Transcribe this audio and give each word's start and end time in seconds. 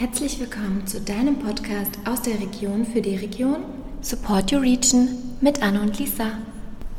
Herzlich 0.00 0.40
willkommen 0.40 0.86
zu 0.86 0.98
deinem 0.98 1.40
Podcast 1.40 1.90
aus 2.06 2.22
der 2.22 2.40
Region 2.40 2.86
für 2.86 3.02
die 3.02 3.16
Region 3.16 3.64
Support 4.00 4.50
Your 4.50 4.62
Region 4.62 5.10
mit 5.42 5.60
Anne 5.60 5.78
und 5.78 5.98
Lisa. 5.98 6.38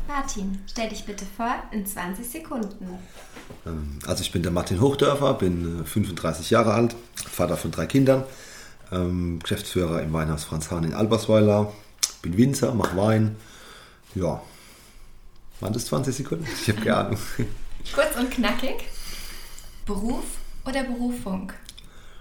Martin, 0.06 0.60
stell 0.70 0.88
dich 0.88 1.04
bitte 1.04 1.24
vor 1.36 1.52
in 1.72 1.84
20 1.84 2.24
Sekunden. 2.24 3.00
Ähm, 3.66 3.98
also 4.06 4.22
ich 4.22 4.30
bin 4.30 4.44
der 4.44 4.52
Martin 4.52 4.80
Hochdörfer, 4.80 5.34
bin 5.34 5.84
35 5.84 6.46
äh, 6.46 6.54
Jahre 6.54 6.74
alt, 6.74 6.94
Vater 7.16 7.56
von 7.56 7.72
drei 7.72 7.86
Kindern, 7.86 8.22
ähm, 8.92 9.40
Geschäftsführer 9.40 10.00
im 10.00 10.12
Weinhaus 10.12 10.44
Franz 10.44 10.70
Hahn 10.70 10.84
in 10.84 10.94
Albersweiler, 10.94 11.72
bin 12.22 12.36
Winzer, 12.36 12.72
mache 12.72 12.96
Wein. 12.96 13.34
Ja, 14.14 14.40
waren 15.58 15.72
das 15.72 15.86
20 15.86 16.14
Sekunden? 16.14 16.46
Ich 16.62 16.68
habe 16.68 16.80
keine 16.80 16.96
Ahnung. 16.98 17.18
Kurz 17.92 18.16
und 18.16 18.30
knackig. 18.30 18.84
Beruf 19.86 20.22
oder 20.64 20.84
Berufung? 20.84 21.52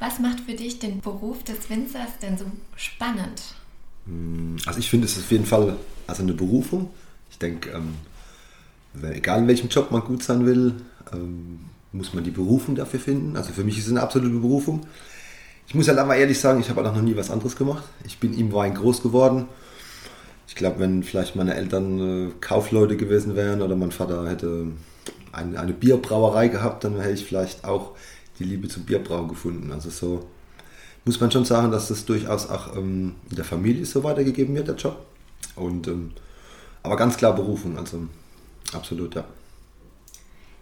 Was 0.01 0.17
macht 0.17 0.39
für 0.39 0.53
dich 0.53 0.79
den 0.79 0.99
Beruf 0.99 1.43
des 1.43 1.69
Winzers 1.69 2.17
denn 2.23 2.35
so 2.35 2.45
spannend? 2.75 3.53
Hm, 4.07 4.57
also 4.65 4.79
ich 4.79 4.89
finde 4.89 5.05
es 5.05 5.15
auf 5.15 5.31
jeden 5.31 5.45
Fall 5.45 5.77
also 6.07 6.23
eine 6.23 6.33
Berufung. 6.33 6.89
Ich 7.29 7.37
denke, 7.37 7.69
ähm, 7.69 7.93
egal 9.13 9.41
in 9.41 9.47
welchem 9.47 9.69
Job 9.69 9.91
man 9.91 10.01
gut 10.01 10.23
sein 10.23 10.43
will, 10.47 10.73
ähm, 11.13 11.59
muss 11.91 12.15
man 12.15 12.23
die 12.23 12.31
Berufung 12.31 12.73
dafür 12.73 12.99
finden. 12.99 13.37
Also 13.37 13.53
für 13.53 13.63
mich 13.63 13.77
ist 13.77 13.85
es 13.85 13.91
eine 13.91 14.01
absolute 14.01 14.33
Berufung. 14.33 14.87
Ich 15.67 15.75
muss 15.75 15.87
halt 15.87 15.99
aber 15.99 16.15
ehrlich 16.15 16.39
sagen, 16.39 16.59
ich 16.61 16.71
habe 16.71 16.81
auch 16.81 16.95
noch 16.95 17.01
nie 17.03 17.15
was 17.15 17.29
anderes 17.29 17.55
gemacht. 17.55 17.83
Ich 18.03 18.17
bin 18.17 18.33
im 18.33 18.51
Wein 18.53 18.73
groß 18.73 19.03
geworden. 19.03 19.45
Ich 20.47 20.55
glaube, 20.55 20.79
wenn 20.79 21.03
vielleicht 21.03 21.35
meine 21.35 21.53
Eltern 21.53 22.29
äh, 22.29 22.31
Kaufleute 22.41 22.97
gewesen 22.97 23.35
wären 23.35 23.61
oder 23.61 23.75
mein 23.75 23.91
Vater 23.91 24.27
hätte 24.27 24.65
eine, 25.31 25.59
eine 25.59 25.73
Bierbrauerei 25.73 26.47
gehabt, 26.47 26.85
dann 26.85 26.99
hätte 26.99 27.13
ich 27.13 27.23
vielleicht 27.23 27.65
auch 27.65 27.91
die 28.41 28.49
Liebe 28.49 28.67
zum 28.67 28.83
Bierbrauen 28.83 29.27
gefunden. 29.27 29.71
Also 29.71 29.89
so 29.89 30.27
muss 31.05 31.19
man 31.19 31.31
schon 31.31 31.45
sagen, 31.45 31.71
dass 31.71 31.87
das 31.87 32.05
durchaus 32.05 32.48
auch 32.49 32.75
ähm, 32.75 33.15
in 33.29 33.35
der 33.35 33.45
Familie 33.45 33.85
so 33.85 34.03
weitergegeben 34.03 34.55
wird, 34.55 34.67
der 34.67 34.75
Job. 34.75 35.05
Und, 35.55 35.87
ähm, 35.87 36.11
aber 36.83 36.95
ganz 36.95 37.17
klar 37.17 37.35
Berufung, 37.35 37.77
also 37.77 38.07
absolut, 38.73 39.15
ja. 39.15 39.23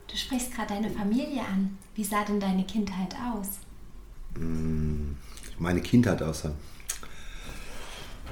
Du 0.08 0.18
sprichst 0.18 0.54
gerade 0.54 0.74
deine 0.74 0.90
Familie 0.90 1.42
an. 1.42 1.78
Wie 1.96 2.04
sah 2.04 2.24
denn 2.24 2.40
deine 2.40 2.64
Kindheit 2.64 3.16
aus? 3.16 3.48
Mm, 4.42 5.12
meine 5.60 5.82
Kindheit 5.82 6.24
aussah. 6.24 6.52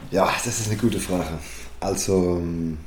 Ja, 0.10 0.34
das 0.44 0.60
ist 0.60 0.68
eine 0.68 0.78
gute 0.78 1.00
Frage. 1.00 1.38
Also, 1.80 2.38
ähm, 2.38 2.78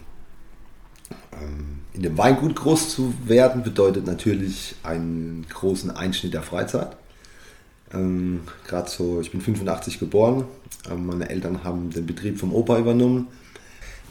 in 1.92 2.02
dem 2.02 2.18
Weingut 2.18 2.56
groß 2.56 2.88
zu 2.90 3.14
werden 3.24 3.62
bedeutet 3.62 4.06
natürlich 4.06 4.74
einen 4.82 5.46
großen 5.48 5.90
Einschnitt 5.90 6.34
der 6.34 6.42
Freizeit. 6.42 6.96
Ähm, 7.92 8.42
Gerade 8.66 8.88
so, 8.88 9.20
ich 9.20 9.30
bin 9.30 9.40
85 9.40 9.98
geboren, 9.98 10.44
ähm, 10.90 11.06
meine 11.06 11.28
Eltern 11.28 11.64
haben 11.64 11.90
den 11.90 12.06
Betrieb 12.06 12.38
vom 12.38 12.54
Opa 12.54 12.78
übernommen. 12.78 13.28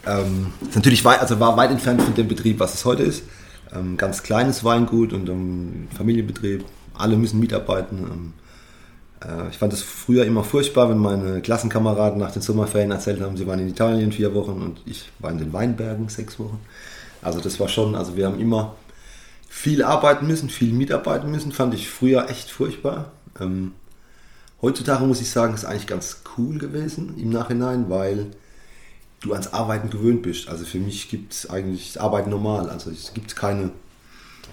Ähm, 0.06 0.48
natürlich 0.76 1.04
weit, 1.06 1.22
also 1.22 1.40
war 1.40 1.56
weit 1.58 1.72
entfernt 1.72 2.02
von 2.02 2.14
dem 2.16 2.28
Betrieb, 2.28 2.60
was 2.60 2.74
es 2.74 2.86
heute 2.86 3.04
ist. 3.04 3.24
Ähm, 3.74 3.98
ganz 3.98 4.24
kleines 4.24 4.64
Weingut 4.64 5.14
und 5.14 5.30
ähm, 5.30 5.88
Familienbetrieb. 5.96 6.66
Alle 6.94 7.16
müssen 7.16 7.40
mitarbeiten. 7.40 7.98
Ähm, 8.00 8.34
äh, 9.24 9.50
ich 9.50 9.58
fand 9.58 9.74
es 9.74 9.82
früher 9.82 10.26
immer 10.26 10.44
furchtbar, 10.44 10.90
wenn 10.90 10.98
meine 10.98 11.42
Klassenkameraden 11.42 12.20
nach 12.20 12.32
den 12.32 12.42
Sommerferien 12.42 12.92
erzählt 12.92 13.22
haben, 13.22 13.38
sie 13.38 13.48
waren 13.48 13.60
in 13.60 13.70
Italien 13.70 14.12
vier 14.12 14.34
Wochen 14.34 14.62
und 14.62 14.82
ich 14.86 15.10
war 15.20 15.32
in 15.32 15.38
den 15.38 15.54
Weinbergen 15.54 16.10
sechs 16.10 16.40
Wochen. 16.40 16.60
Also 17.22 17.40
das 17.40 17.60
war 17.60 17.68
schon, 17.68 17.96
also 17.96 18.16
wir 18.16 18.26
haben 18.26 18.40
immer 18.40 18.76
viel 19.50 19.84
arbeiten 19.84 20.28
müssen, 20.28 20.50
viel 20.50 20.72
mitarbeiten 20.74 21.32
müssen, 21.32 21.52
fand 21.52 21.74
ich 21.74 21.90
früher 21.90 22.30
echt 22.30 22.50
furchtbar. 22.50 23.12
Ähm, 23.40 23.74
heutzutage 24.62 25.06
muss 25.06 25.22
ich 25.22 25.30
sagen, 25.30 25.54
ist 25.54 25.66
eigentlich 25.66 25.88
ganz 25.88 26.22
cool 26.38 26.58
gewesen 26.60 27.16
im 27.18 27.30
Nachhinein, 27.30 27.90
weil 27.90 28.28
du 29.22 29.34
ans 29.34 29.52
Arbeiten 29.52 29.90
gewöhnt 29.90 30.22
bist. 30.22 30.48
Also 30.48 30.66
für 30.66 30.80
mich 30.80 31.10
gibt 31.10 31.34
es 31.34 31.50
eigentlich 31.50 31.94
das 31.94 32.02
Arbeiten 32.02 32.30
normal. 32.30 32.70
Also 32.70 32.90
es 32.92 33.14
gibt 33.14 33.36
keine, 33.36 33.72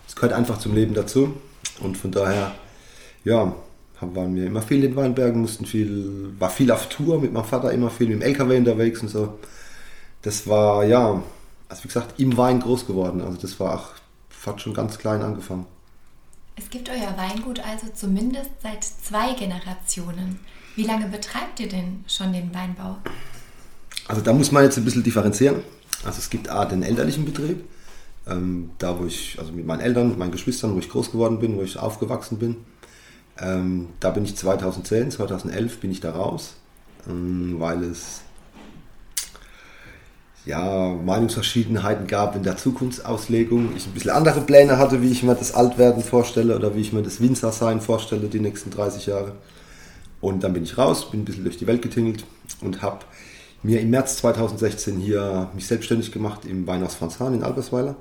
es 0.08 0.16
gehört 0.16 0.32
einfach 0.32 0.58
zum 0.58 0.74
Leben 0.74 0.94
dazu. 0.94 1.34
Und 1.80 1.96
von 1.96 2.10
daher, 2.10 2.52
ja, 3.24 3.54
waren 4.00 4.34
wir 4.34 4.46
immer 4.46 4.62
viel 4.62 4.84
in 4.84 4.96
Weinbergen, 4.96 5.40
mussten 5.40 5.66
viel, 5.66 6.32
war 6.38 6.50
viel 6.50 6.70
auf 6.70 6.88
Tour 6.88 7.20
mit 7.20 7.32
meinem 7.32 7.44
Vater, 7.44 7.72
immer 7.72 7.90
viel 7.90 8.08
mit 8.08 8.16
dem 8.16 8.22
LKW 8.22 8.58
unterwegs 8.58 9.02
und 9.02 9.08
so. 9.08 9.38
Das 10.22 10.46
war, 10.46 10.84
ja, 10.84 11.22
also 11.68 11.84
wie 11.84 11.88
gesagt, 11.88 12.18
im 12.20 12.36
Wein 12.36 12.60
groß 12.60 12.86
geworden. 12.86 13.20
Also 13.20 13.38
das 13.38 13.58
war 13.60 13.74
auch, 13.74 13.90
hat 14.46 14.60
schon 14.60 14.74
ganz 14.74 14.98
klein 14.98 15.22
angefangen. 15.22 15.66
Es 16.54 16.70
gibt 16.70 16.88
euer 16.88 17.16
Weingut 17.18 17.60
also 17.60 17.88
zumindest 17.94 18.50
seit 18.62 18.82
zwei 18.82 19.34
Generationen. 19.34 20.38
Wie 20.74 20.84
lange 20.84 21.06
betreibt 21.06 21.60
ihr 21.60 21.68
denn 21.68 22.04
schon 22.06 22.32
den 22.32 22.54
Weinbau? 22.54 22.96
Also 24.08 24.22
da 24.22 24.32
muss 24.32 24.52
man 24.52 24.64
jetzt 24.64 24.78
ein 24.78 24.84
bisschen 24.84 25.02
differenzieren. 25.02 25.62
Also 26.04 26.18
es 26.18 26.30
gibt 26.30 26.48
A, 26.48 26.64
den 26.64 26.82
elterlichen 26.82 27.24
Betrieb, 27.24 27.64
ähm, 28.26 28.70
da 28.78 28.98
wo 28.98 29.06
ich, 29.06 29.36
also 29.38 29.52
mit 29.52 29.66
meinen 29.66 29.80
Eltern, 29.80 30.08
mit 30.08 30.18
meinen 30.18 30.30
Geschwistern, 30.30 30.74
wo 30.74 30.78
ich 30.78 30.88
groß 30.88 31.10
geworden 31.10 31.40
bin, 31.40 31.56
wo 31.56 31.62
ich 31.62 31.78
aufgewachsen 31.78 32.38
bin. 32.38 32.56
Ähm, 33.38 33.88
da 34.00 34.10
bin 34.10 34.24
ich 34.24 34.36
2010, 34.36 35.10
2011 35.10 35.80
bin 35.80 35.90
ich 35.90 36.00
da 36.00 36.12
raus, 36.12 36.54
ähm, 37.08 37.56
weil 37.58 37.82
es 37.84 38.22
ja, 40.46 40.94
Meinungsverschiedenheiten 41.04 42.06
gab 42.06 42.36
in 42.36 42.44
der 42.44 42.56
Zukunftsauslegung. 42.56 43.76
Ich 43.76 43.86
ein 43.86 43.92
bisschen 43.92 44.12
andere 44.12 44.40
Pläne 44.40 44.78
hatte, 44.78 45.02
wie 45.02 45.10
ich 45.10 45.24
mir 45.24 45.34
das 45.34 45.52
Altwerden 45.52 46.02
vorstelle 46.02 46.54
oder 46.54 46.76
wie 46.76 46.80
ich 46.80 46.92
mir 46.92 47.02
das 47.02 47.20
Winzersein 47.20 47.80
vorstelle, 47.80 48.28
die 48.28 48.38
nächsten 48.38 48.70
30 48.70 49.06
Jahre. 49.06 49.32
Und 50.20 50.44
dann 50.44 50.52
bin 50.52 50.62
ich 50.62 50.78
raus, 50.78 51.10
bin 51.10 51.22
ein 51.22 51.24
bisschen 51.24 51.44
durch 51.44 51.58
die 51.58 51.66
Welt 51.66 51.82
getingelt 51.82 52.24
und 52.60 52.80
habe 52.80 53.00
mir 53.64 53.80
im 53.80 53.90
März 53.90 54.18
2016 54.18 54.98
hier 55.00 55.50
mich 55.52 55.66
selbstständig 55.66 56.12
gemacht 56.12 56.44
im 56.44 56.64
Weinhaus 56.66 56.94
Franz 56.94 57.18
Hahn 57.18 57.34
in 57.34 57.42
Albersweiler. 57.42 57.96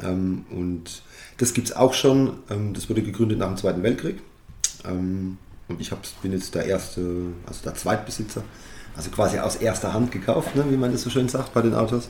Ähm, 0.00 0.46
und 0.50 1.02
das 1.38 1.52
gibt 1.52 1.68
es 1.68 1.76
auch 1.76 1.94
schon. 1.94 2.38
Ähm, 2.48 2.74
das 2.74 2.88
wurde 2.88 3.02
gegründet 3.02 3.38
nach 3.38 3.48
dem 3.48 3.56
Zweiten 3.56 3.82
Weltkrieg. 3.82 4.22
Ähm, 4.84 5.38
und 5.66 5.80
ich 5.80 5.90
bin 6.22 6.30
jetzt 6.30 6.54
der 6.54 6.66
erste, 6.66 7.00
also 7.44 7.60
der 7.64 7.74
Zweitbesitzer 7.74 8.44
also 8.96 9.10
quasi 9.10 9.38
aus 9.38 9.56
erster 9.56 9.92
Hand 9.92 10.10
gekauft, 10.10 10.56
ne, 10.56 10.64
wie 10.70 10.76
man 10.76 10.92
das 10.92 11.02
so 11.02 11.10
schön 11.10 11.28
sagt 11.28 11.52
bei 11.52 11.62
den 11.62 11.74
Autos. 11.74 12.08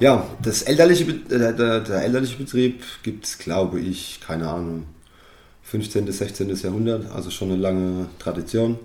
Ja, 0.00 0.24
das 0.42 0.62
elterliche, 0.62 1.04
äh, 1.04 1.54
der, 1.54 1.80
der 1.80 2.02
elterliche 2.02 2.36
Betrieb 2.36 2.84
gibt 3.02 3.26
es, 3.26 3.38
glaube 3.38 3.80
ich, 3.80 4.20
keine 4.20 4.48
Ahnung, 4.48 4.84
15. 5.64 6.04
bis 6.04 6.18
16. 6.18 6.54
Jahrhundert, 6.54 7.10
also 7.10 7.30
schon 7.30 7.50
eine 7.50 7.60
lange 7.60 8.06
Tradition. 8.18 8.78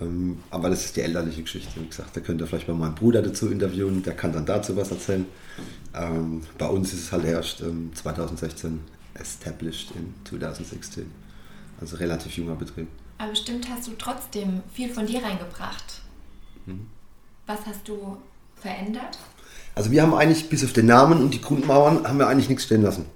Ähm, 0.00 0.38
aber 0.50 0.70
das 0.70 0.84
ist 0.84 0.96
die 0.96 1.02
elterliche 1.02 1.42
Geschichte. 1.42 1.80
Wie 1.80 1.86
gesagt, 1.86 2.16
da 2.16 2.20
könnt 2.20 2.40
ihr 2.40 2.46
vielleicht 2.46 2.68
mal 2.68 2.74
meinen 2.74 2.94
Bruder 2.94 3.22
dazu 3.22 3.50
interviewen, 3.50 4.02
der 4.02 4.14
kann 4.14 4.32
dann 4.32 4.46
dazu 4.46 4.76
was 4.76 4.90
erzählen. 4.90 5.26
Ähm, 5.94 6.42
bei 6.58 6.66
uns 6.66 6.92
ist 6.92 7.00
es 7.00 7.12
halt 7.12 7.24
erst 7.24 7.60
ähm, 7.60 7.90
2016 7.94 8.80
established 9.14 9.90
in 9.94 10.14
2016. 10.24 11.10
Also 11.80 11.96
relativ 11.96 12.36
junger 12.36 12.54
Betrieb. 12.54 12.88
Aber 13.18 13.30
bestimmt 13.30 13.68
hast 13.68 13.86
du 13.86 13.92
trotzdem 13.98 14.62
viel 14.72 14.88
von 14.90 15.06
dir 15.06 15.22
reingebracht. 15.22 15.99
Mhm. 16.66 16.86
Was 17.46 17.60
hast 17.66 17.88
du 17.88 18.16
verändert? 18.56 19.18
Also 19.74 19.90
wir 19.90 20.02
haben 20.02 20.14
eigentlich 20.14 20.48
bis 20.48 20.64
auf 20.64 20.72
den 20.72 20.86
Namen 20.86 21.20
und 21.20 21.34
die 21.34 21.40
Grundmauern 21.40 22.06
haben 22.06 22.18
wir 22.18 22.28
eigentlich 22.28 22.48
nichts 22.48 22.64
stehen 22.64 22.82
lassen. 22.82 23.06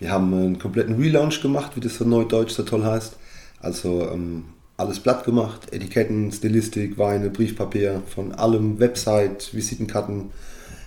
Wir 0.00 0.10
haben 0.10 0.32
einen 0.34 0.58
kompletten 0.58 0.96
Relaunch 0.96 1.40
gemacht, 1.40 1.72
wie 1.76 1.80
das 1.80 1.96
so 1.96 2.04
neudeutsch 2.04 2.52
so 2.52 2.62
toll 2.62 2.84
heißt. 2.84 3.16
Also 3.60 4.10
ähm, 4.10 4.44
alles 4.76 5.00
platt 5.00 5.24
gemacht, 5.24 5.72
Etiketten, 5.72 6.32
Stilistik, 6.32 6.98
Weine, 6.98 7.30
Briefpapier, 7.30 8.02
von 8.06 8.32
allem, 8.32 8.80
Website, 8.80 9.54
Visitenkarten, 9.54 10.30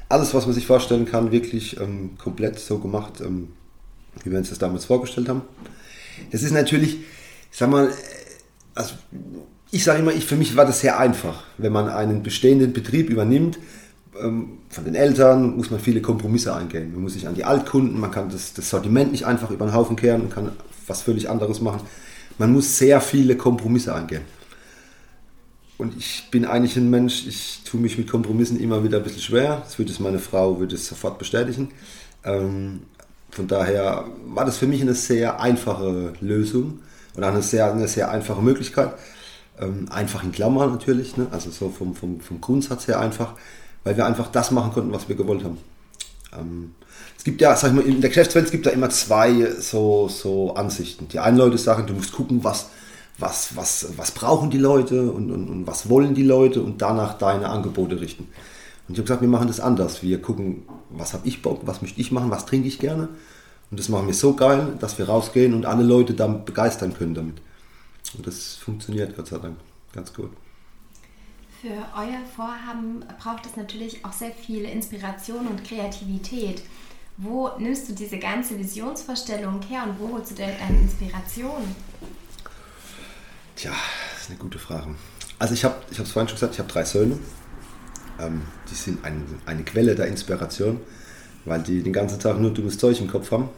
alles, 0.09 0.34
was 0.34 0.46
man 0.46 0.56
sich 0.56 0.68
vorstellen 0.68 1.06
kann, 1.06 1.31
wirklich 1.31 1.80
ähm, 1.80 2.18
komplett 2.18 2.59
so 2.59 2.80
gemacht, 2.80 3.22
ähm, 3.22 3.50
wie 4.24 4.31
wir 4.31 4.38
uns 4.38 4.50
das 4.50 4.59
damals 4.59 4.86
vorgestellt 4.86 5.30
haben. 5.30 5.42
Das 6.31 6.44
ist 6.44 6.52
natürlich, 6.52 6.98
ich 7.51 7.57
sag 7.57 7.69
mal, 7.69 7.88
äh, 7.88 7.94
also 8.75 8.95
ich 9.72 9.84
sage 9.84 10.00
immer, 10.00 10.14
ich, 10.14 10.25
für 10.25 10.36
mich 10.36 10.56
war 10.56 10.66
das 10.66 10.80
sehr 10.80 11.00
einfach. 11.00 11.44
Wenn 11.58 11.74
man 11.74 11.90
einen 11.90 12.24
bestehenden 12.24 12.74
Betrieb 12.74 13.10
übernimmt, 13.10 13.60
ähm, 14.22 14.60
von 14.69 14.86
den 14.86 14.96
Eltern 14.96 15.56
muss 15.56 15.72
man 15.72 15.80
viele 15.80 16.02
Kompromisse 16.02 16.56
eingehen. 16.56 16.92
Man 16.94 17.04
muss 17.04 17.14
sich 17.14 17.28
an 17.28 17.36
die 17.36 17.44
Altkunden, 17.44 18.00
man 18.00 18.12
kann 18.12 18.30
das, 18.30 18.54
das 18.54 18.69
Sortiment 18.69 19.12
nicht 19.12 19.25
einfach 19.25 19.52
über 19.52 19.66
den 19.66 19.74
Haufen 19.74 19.96
kehren 19.96 20.22
und 20.22 20.34
kann 20.34 20.52
was 20.88 21.02
völlig 21.02 21.30
anderes 21.30 21.62
machen. 21.62 21.81
Man 22.38 22.54
muss 22.54 22.78
sehr 22.78 23.02
viele 23.02 23.36
Kompromisse 23.36 23.94
eingehen. 23.94 24.22
Und 25.78 25.96
ich 25.96 26.30
bin 26.31 26.46
eigentlich 26.46 26.75
ein 26.75 26.90
Mensch, 26.90 27.28
ich 27.28 27.62
tue 27.64 27.80
mich 27.80 27.98
mit 27.98 28.10
Kompromissen 28.10 28.60
immer 28.60 28.84
wieder 28.84 28.98
ein 28.98 29.04
bisschen 29.04 29.22
schwer. 29.22 29.62
Das 29.64 29.78
würde 29.78 29.92
es 29.92 30.00
meine 30.00 30.19
Frau 30.19 30.60
würde 30.60 30.75
es 30.75 30.88
sofort 30.88 31.19
bestätigen. 31.19 31.69
Ähm, 32.24 32.81
von 33.30 33.48
daher 33.48 34.06
war 34.25 34.46
das 34.46 34.58
für 34.58 34.66
mich 34.66 34.81
eine 34.81 34.96
sehr 34.96 35.40
einfache 35.40 36.14
Lösung 36.19 36.80
oder 37.16 37.28
eine 37.28 37.44
sehr, 37.44 37.72
eine 37.72 37.88
sehr 37.88 38.10
einfache 38.10 38.42
Möglichkeit. 38.42 38.94
Ähm, 39.59 39.88
einfach 39.89 40.24
in 40.24 40.31
Klammern 40.31 40.71
natürlich, 40.71 41.18
ne? 41.18 41.27
also 41.31 41.50
so 41.50 41.69
vom, 41.69 41.95
vom, 41.95 42.19
vom 42.21 42.42
Grundsatz 42.42 42.88
her 42.88 43.00
einfach, 43.00 43.33
weil 43.83 43.98
wir 43.98 44.06
einfach 44.06 44.31
das 44.31 44.51
machen 44.51 44.71
konnten, 44.71 44.94
was 44.94 45.09
wir 45.09 45.15
gewollt 45.15 45.44
haben. 45.44 45.57
Ähm, 46.38 46.75
es 47.18 47.24
gibt 47.24 47.42
ja, 47.42 47.56
sag 47.56 47.69
ich 47.69 47.75
mal, 47.75 47.86
in 47.86 48.01
der 48.01 48.09
Geschäftswelt 48.09 48.51
gibt 48.51 48.65
da 48.65 48.69
immer 48.69 48.89
zwei 48.89 49.51
so, 49.59 50.07
so 50.07 50.54
Ansichten. 50.54 51.07
Die 51.07 51.19
einen 51.19 51.38
Leute 51.38 51.57
sagen, 51.57 51.88
du 51.88 51.94
musst 51.94 52.13
gucken, 52.13 52.44
was, 52.44 52.69
was, 53.18 53.56
was, 53.56 53.98
was 53.98 54.12
brauchen 54.12 54.51
die 54.51 54.59
Leute 54.59 55.12
und, 55.12 55.31
und, 55.31 55.50
und 55.50 55.68
was 55.68 55.89
wollen 55.89 56.13
die 56.13 56.24
Leute 56.24 56.62
und 56.62 56.81
danach 56.81 57.18
deine 57.18 57.50
Angebote 57.50 58.00
richten. 58.00 58.27
Und 58.88 58.94
ich 58.94 59.00
habe 59.00 59.07
gesagt, 59.07 59.21
wir 59.21 59.27
machen 59.27 59.48
das 59.48 59.59
anders. 59.59 60.04
Wir 60.04 60.21
gucken, 60.21 60.63
was 60.89 61.13
habe 61.13 61.27
ich 61.27 61.42
Bock, 61.42 61.62
was 61.65 61.81
möchte 61.81 62.00
ich 62.00 62.12
machen, 62.12 62.30
was 62.30 62.45
trinke 62.45 62.68
ich 62.68 62.80
gerne. 62.80 63.09
Und 63.69 63.80
das 63.80 63.89
machen 63.89 64.07
wir 64.07 64.13
so 64.13 64.33
geil, 64.33 64.74
dass 64.80 64.98
wir 64.98 65.09
rausgehen 65.09 65.54
und 65.54 65.65
alle 65.65 65.83
Leute 65.83 66.13
dann 66.13 66.45
begeistern 66.45 66.94
können 66.94 67.15
damit. 67.15 67.42
Und 68.15 68.25
das 68.25 68.56
funktioniert 68.56 69.15
Gott 69.15 69.27
sei 69.27 69.38
Dank 69.38 69.57
ganz 69.94 70.13
gut. 70.13 70.31
Für 71.62 71.69
euer 71.95 72.21
Vorhaben 72.36 73.04
braucht 73.19 73.45
es 73.45 73.56
natürlich 73.56 74.06
auch 74.06 74.13
sehr 74.13 74.31
viel 74.31 74.63
Inspiration 74.63 75.48
und 75.48 75.63
Kreativität. 75.63 76.62
Wo 77.18 77.50
nimmst 77.57 77.89
du 77.89 77.94
diese 77.94 78.19
ganze 78.19 78.59
Visionsvorstellung 78.59 79.59
her 79.63 79.86
und 79.88 80.00
wo 80.00 80.13
holst 80.13 80.31
du 80.31 80.36
dir 80.36 80.50
deine 80.59 80.80
Inspiration? 80.81 81.75
Tja, 83.56 83.71
das 84.13 84.24
ist 84.24 84.30
eine 84.30 84.38
gute 84.38 84.59
Frage. 84.59 84.94
Also 85.39 85.56
ich 85.56 85.65
habe 85.65 85.75
ich 85.89 85.98
es 85.98 86.12
vorhin 86.12 86.30
schon 86.30 86.36
gesagt, 86.36 86.54
ich 86.54 86.59
habe 86.59 86.71
drei 86.71 86.86
Söhne. 86.86 87.18
Ähm, 88.19 88.44
die 88.69 88.75
sind 88.75 89.04
ein, 89.04 89.25
eine 89.48 89.63
Quelle 89.63 89.95
der 89.95 90.07
Inspiration, 90.07 90.80
weil 91.45 91.63
die 91.63 91.81
den 91.81 91.94
ganzen 91.94 92.19
Tag 92.19 92.39
nur 92.39 92.54
dummes 92.54 92.77
Zeug 92.77 93.01
im 93.01 93.07
Kopf 93.07 93.31
haben. 93.31 93.50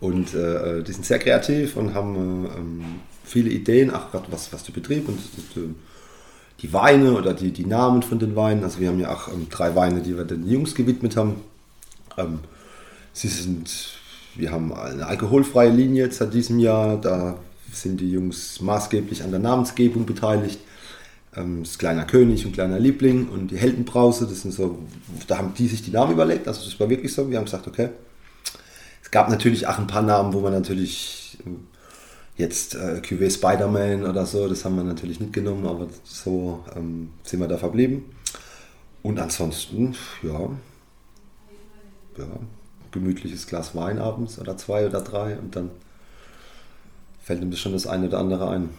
Und 0.00 0.34
äh, 0.34 0.78
äh 0.78 0.82
die 0.82 0.92
sind 0.92 1.06
sehr 1.06 1.20
kreativ 1.20 1.76
und 1.76 1.94
haben 1.94 2.16
äh, 2.16 2.58
ähm, 2.58 3.00
viele 3.32 3.50
Ideen, 3.50 3.90
auch 3.90 4.10
gerade 4.10 4.26
was, 4.30 4.52
was 4.52 4.62
der 4.64 4.72
Betrieb 4.72 5.08
und 5.08 5.18
die 6.60 6.72
Weine 6.72 7.14
oder 7.14 7.34
die, 7.34 7.50
die 7.50 7.66
Namen 7.66 8.02
von 8.02 8.18
den 8.18 8.36
Weinen. 8.36 8.62
Also 8.62 8.78
wir 8.78 8.88
haben 8.88 9.00
ja 9.00 9.12
auch 9.12 9.28
ähm, 9.28 9.48
drei 9.50 9.74
Weine, 9.74 10.00
die 10.00 10.16
wir 10.16 10.24
den 10.24 10.46
Jungs 10.46 10.74
gewidmet 10.74 11.16
haben. 11.16 11.36
Ähm, 12.16 12.40
sie 13.12 13.28
sind, 13.28 13.70
wir 14.36 14.52
haben 14.52 14.72
eine 14.72 15.06
alkoholfreie 15.06 15.70
Linie 15.70 16.04
jetzt 16.04 16.18
seit 16.18 16.32
diesem 16.34 16.58
Jahr. 16.58 17.00
Da 17.00 17.38
sind 17.72 18.00
die 18.00 18.10
Jungs 18.10 18.60
maßgeblich 18.60 19.24
an 19.24 19.30
der 19.30 19.40
Namensgebung 19.40 20.06
beteiligt. 20.06 20.60
Ähm, 21.34 21.64
das 21.64 21.78
Kleiner 21.78 22.04
König 22.04 22.46
und 22.46 22.52
Kleiner 22.52 22.78
Liebling 22.78 23.28
und 23.28 23.50
die 23.50 23.56
Heldenbrause, 23.56 24.26
das 24.26 24.42
sind 24.42 24.52
so, 24.52 24.78
da 25.26 25.38
haben 25.38 25.54
die 25.54 25.66
sich 25.66 25.82
die 25.82 25.90
Namen 25.90 26.12
überlegt. 26.12 26.46
Also 26.46 26.64
das 26.64 26.78
war 26.78 26.88
wirklich 26.88 27.12
so. 27.12 27.28
Wir 27.28 27.38
haben 27.38 27.46
gesagt, 27.46 27.66
okay. 27.66 27.88
Es 29.02 29.10
gab 29.10 29.28
natürlich 29.30 29.66
auch 29.66 29.78
ein 29.78 29.88
paar 29.88 30.02
Namen, 30.02 30.32
wo 30.32 30.40
man 30.40 30.52
natürlich 30.52 31.38
jetzt 32.36 32.74
äh, 32.74 33.00
Cuvée 33.04 33.30
Spider-Man 33.30 34.04
oder 34.04 34.26
so, 34.26 34.48
das 34.48 34.64
haben 34.64 34.76
wir 34.76 34.84
natürlich 34.84 35.20
nicht 35.20 35.32
genommen, 35.32 35.66
aber 35.66 35.88
so 36.04 36.64
ähm, 36.74 37.10
sind 37.22 37.40
wir 37.40 37.48
da 37.48 37.58
verblieben. 37.58 38.04
Und 39.02 39.18
ansonsten, 39.18 39.94
ja, 40.22 40.50
ja, 42.18 42.26
gemütliches 42.90 43.46
Glas 43.46 43.74
Wein 43.74 43.98
abends 43.98 44.38
oder 44.38 44.56
zwei 44.56 44.86
oder 44.86 45.00
drei 45.00 45.36
und 45.38 45.56
dann 45.56 45.70
fällt 47.22 47.42
ihm 47.42 47.52
schon 47.54 47.72
das 47.72 47.86
eine 47.86 48.08
oder 48.08 48.18
andere 48.18 48.50
ein. 48.50 48.70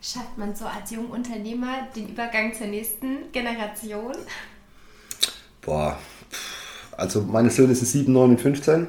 Schafft 0.00 0.36
man 0.36 0.54
so 0.54 0.64
als 0.64 0.90
junger 0.90 1.14
Unternehmer 1.14 1.86
den 1.94 2.08
Übergang 2.08 2.52
zur 2.52 2.66
nächsten 2.66 3.30
Generation? 3.32 4.14
Boah, 5.60 5.96
also 6.96 7.22
meine 7.22 7.50
Söhne 7.50 7.74
sind 7.74 7.86
7, 7.86 8.12
9 8.12 8.30
und 8.30 8.40
15. 8.40 8.88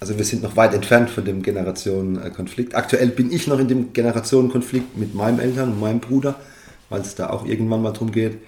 Also 0.00 0.16
wir 0.16 0.24
sind 0.24 0.42
noch 0.42 0.56
weit 0.56 0.72
entfernt 0.72 1.10
von 1.10 1.26
dem 1.26 1.42
Generationenkonflikt. 1.42 2.74
Aktuell 2.74 3.08
bin 3.08 3.30
ich 3.30 3.46
noch 3.46 3.58
in 3.58 3.68
dem 3.68 3.92
Generationenkonflikt 3.92 4.96
mit 4.96 5.14
meinem 5.14 5.38
Eltern 5.40 5.72
und 5.72 5.80
meinem 5.80 6.00
Bruder, 6.00 6.40
weil 6.88 7.02
es 7.02 7.14
da 7.14 7.28
auch 7.28 7.44
irgendwann 7.44 7.82
mal 7.82 7.92
darum 7.92 8.10
geht, 8.10 8.38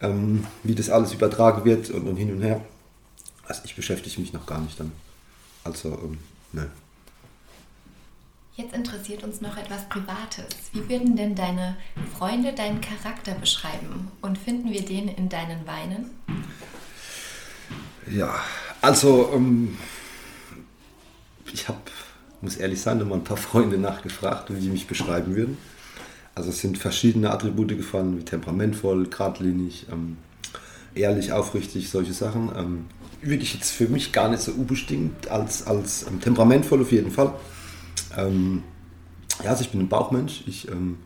ähm, 0.00 0.46
wie 0.62 0.76
das 0.76 0.90
alles 0.90 1.12
übertragen 1.12 1.64
wird 1.64 1.90
und, 1.90 2.06
und, 2.06 2.16
hin 2.16 2.32
und 2.32 2.42
her. 2.42 2.60
Also 3.44 3.62
ich 3.64 3.74
beschäftige 3.74 4.20
mich 4.20 4.32
noch 4.32 4.46
gar 4.46 4.60
nicht 4.60 4.78
damit. 4.78 4.92
Also, 5.64 5.88
ähm, 5.88 6.18
ne. 6.52 6.70
Jetzt 8.54 8.72
interessiert 8.72 9.24
uns 9.24 9.40
noch 9.40 9.56
etwas 9.56 9.88
Privates. 9.88 10.46
Wie 10.72 10.88
würden 10.88 11.16
denn 11.16 11.34
deine 11.34 11.76
Freunde 12.16 12.52
deinen 12.52 12.80
Charakter 12.80 13.34
beschreiben? 13.34 14.12
Und 14.22 14.38
finden 14.38 14.70
wir 14.70 14.84
den 14.84 15.08
in 15.08 15.28
deinen 15.28 15.66
Weinen? 15.66 16.10
Ja, 18.08 18.32
also 18.80 19.32
ähm, 19.34 19.76
ich 21.54 21.68
habe, 21.68 21.78
muss 22.40 22.56
ehrlich 22.56 22.80
sein, 22.80 22.98
mal 23.08 23.14
ein 23.14 23.24
paar 23.24 23.36
Freunde 23.36 23.78
nachgefragt, 23.78 24.54
wie 24.54 24.60
die 24.60 24.68
mich 24.68 24.86
beschreiben 24.86 25.34
würden. 25.34 25.56
Also 26.34 26.50
es 26.50 26.60
sind 26.60 26.76
verschiedene 26.78 27.30
Attribute 27.30 27.68
gefallen, 27.68 28.18
wie 28.18 28.24
temperamentvoll, 28.24 29.06
geradlinig, 29.06 29.86
ähm, 29.90 30.16
ehrlich, 30.94 31.32
aufrichtig, 31.32 31.88
solche 31.88 32.12
Sachen. 32.12 32.50
Ähm, 32.56 32.84
würde 33.22 33.42
ich 33.42 33.54
jetzt 33.54 33.70
für 33.70 33.88
mich 33.88 34.12
gar 34.12 34.28
nicht 34.28 34.42
so 34.42 34.52
unbestimmt 34.52 35.28
als, 35.28 35.66
als 35.66 36.06
ähm, 36.08 36.20
temperamentvoll 36.20 36.82
auf 36.82 36.92
jeden 36.92 37.12
Fall. 37.12 37.32
Ähm, 38.16 38.64
ja, 39.42 39.50
also 39.50 39.62
ich 39.62 39.70
bin 39.70 39.80
ein 39.80 39.88
Bauchmensch. 39.88 40.42
Ich 40.46 40.68
ähm, 40.68 40.98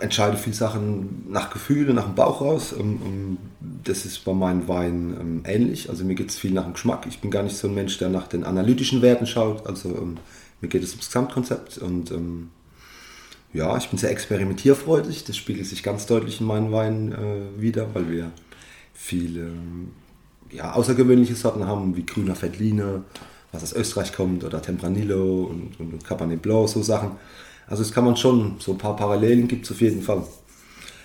entscheide 0.00 0.36
viele 0.36 0.54
Sachen 0.54 1.26
nach 1.30 1.50
Gefühle, 1.50 1.94
nach 1.94 2.04
dem 2.04 2.14
Bauch 2.14 2.40
raus. 2.40 2.74
Ähm, 2.78 3.38
das 3.84 4.04
ist 4.04 4.24
bei 4.24 4.32
meinen 4.32 4.68
Weinen 4.68 5.16
ähm, 5.20 5.42
ähnlich. 5.46 5.90
Also 5.90 6.04
mir 6.04 6.14
geht 6.14 6.30
es 6.30 6.38
viel 6.38 6.52
nach 6.52 6.64
dem 6.64 6.74
Geschmack. 6.74 7.06
Ich 7.08 7.20
bin 7.20 7.30
gar 7.30 7.42
nicht 7.42 7.56
so 7.56 7.68
ein 7.68 7.74
Mensch, 7.74 7.98
der 7.98 8.08
nach 8.08 8.26
den 8.26 8.44
analytischen 8.44 9.02
Werten 9.02 9.26
schaut. 9.26 9.66
Also 9.66 9.90
ähm, 9.90 10.16
mir 10.60 10.68
geht 10.68 10.82
es 10.82 10.90
ums 10.90 11.06
Gesamtkonzept. 11.06 11.78
Und 11.78 12.10
ähm, 12.10 12.50
ja, 13.52 13.76
ich 13.76 13.88
bin 13.88 13.98
sehr 13.98 14.10
experimentierfreudig. 14.10 15.24
Das 15.24 15.36
spiegelt 15.36 15.66
sich 15.66 15.82
ganz 15.82 16.06
deutlich 16.06 16.40
in 16.40 16.46
meinen 16.46 16.72
Weinen 16.72 17.12
äh, 17.12 17.60
wieder, 17.60 17.94
weil 17.94 18.10
wir 18.10 18.30
viele 18.92 19.52
ja, 20.50 20.72
außergewöhnliche 20.72 21.34
Sorten 21.34 21.66
haben, 21.66 21.96
wie 21.96 22.06
grüner 22.06 22.40
Veltliner, 22.40 23.04
was 23.52 23.62
aus 23.62 23.72
Österreich 23.72 24.12
kommt, 24.12 24.44
oder 24.44 24.62
Tempranillo 24.62 25.44
und, 25.44 25.78
und 25.78 26.04
Cabernet 26.04 26.42
Blanc, 26.42 26.68
so 26.68 26.82
Sachen. 26.82 27.12
Also 27.66 27.82
das 27.82 27.92
kann 27.92 28.04
man 28.04 28.16
schon, 28.16 28.56
so 28.60 28.72
ein 28.72 28.78
paar 28.78 28.96
Parallelen 28.96 29.48
gibt 29.48 29.64
es 29.64 29.72
auf 29.72 29.80
jeden 29.80 30.02
Fall. 30.02 30.22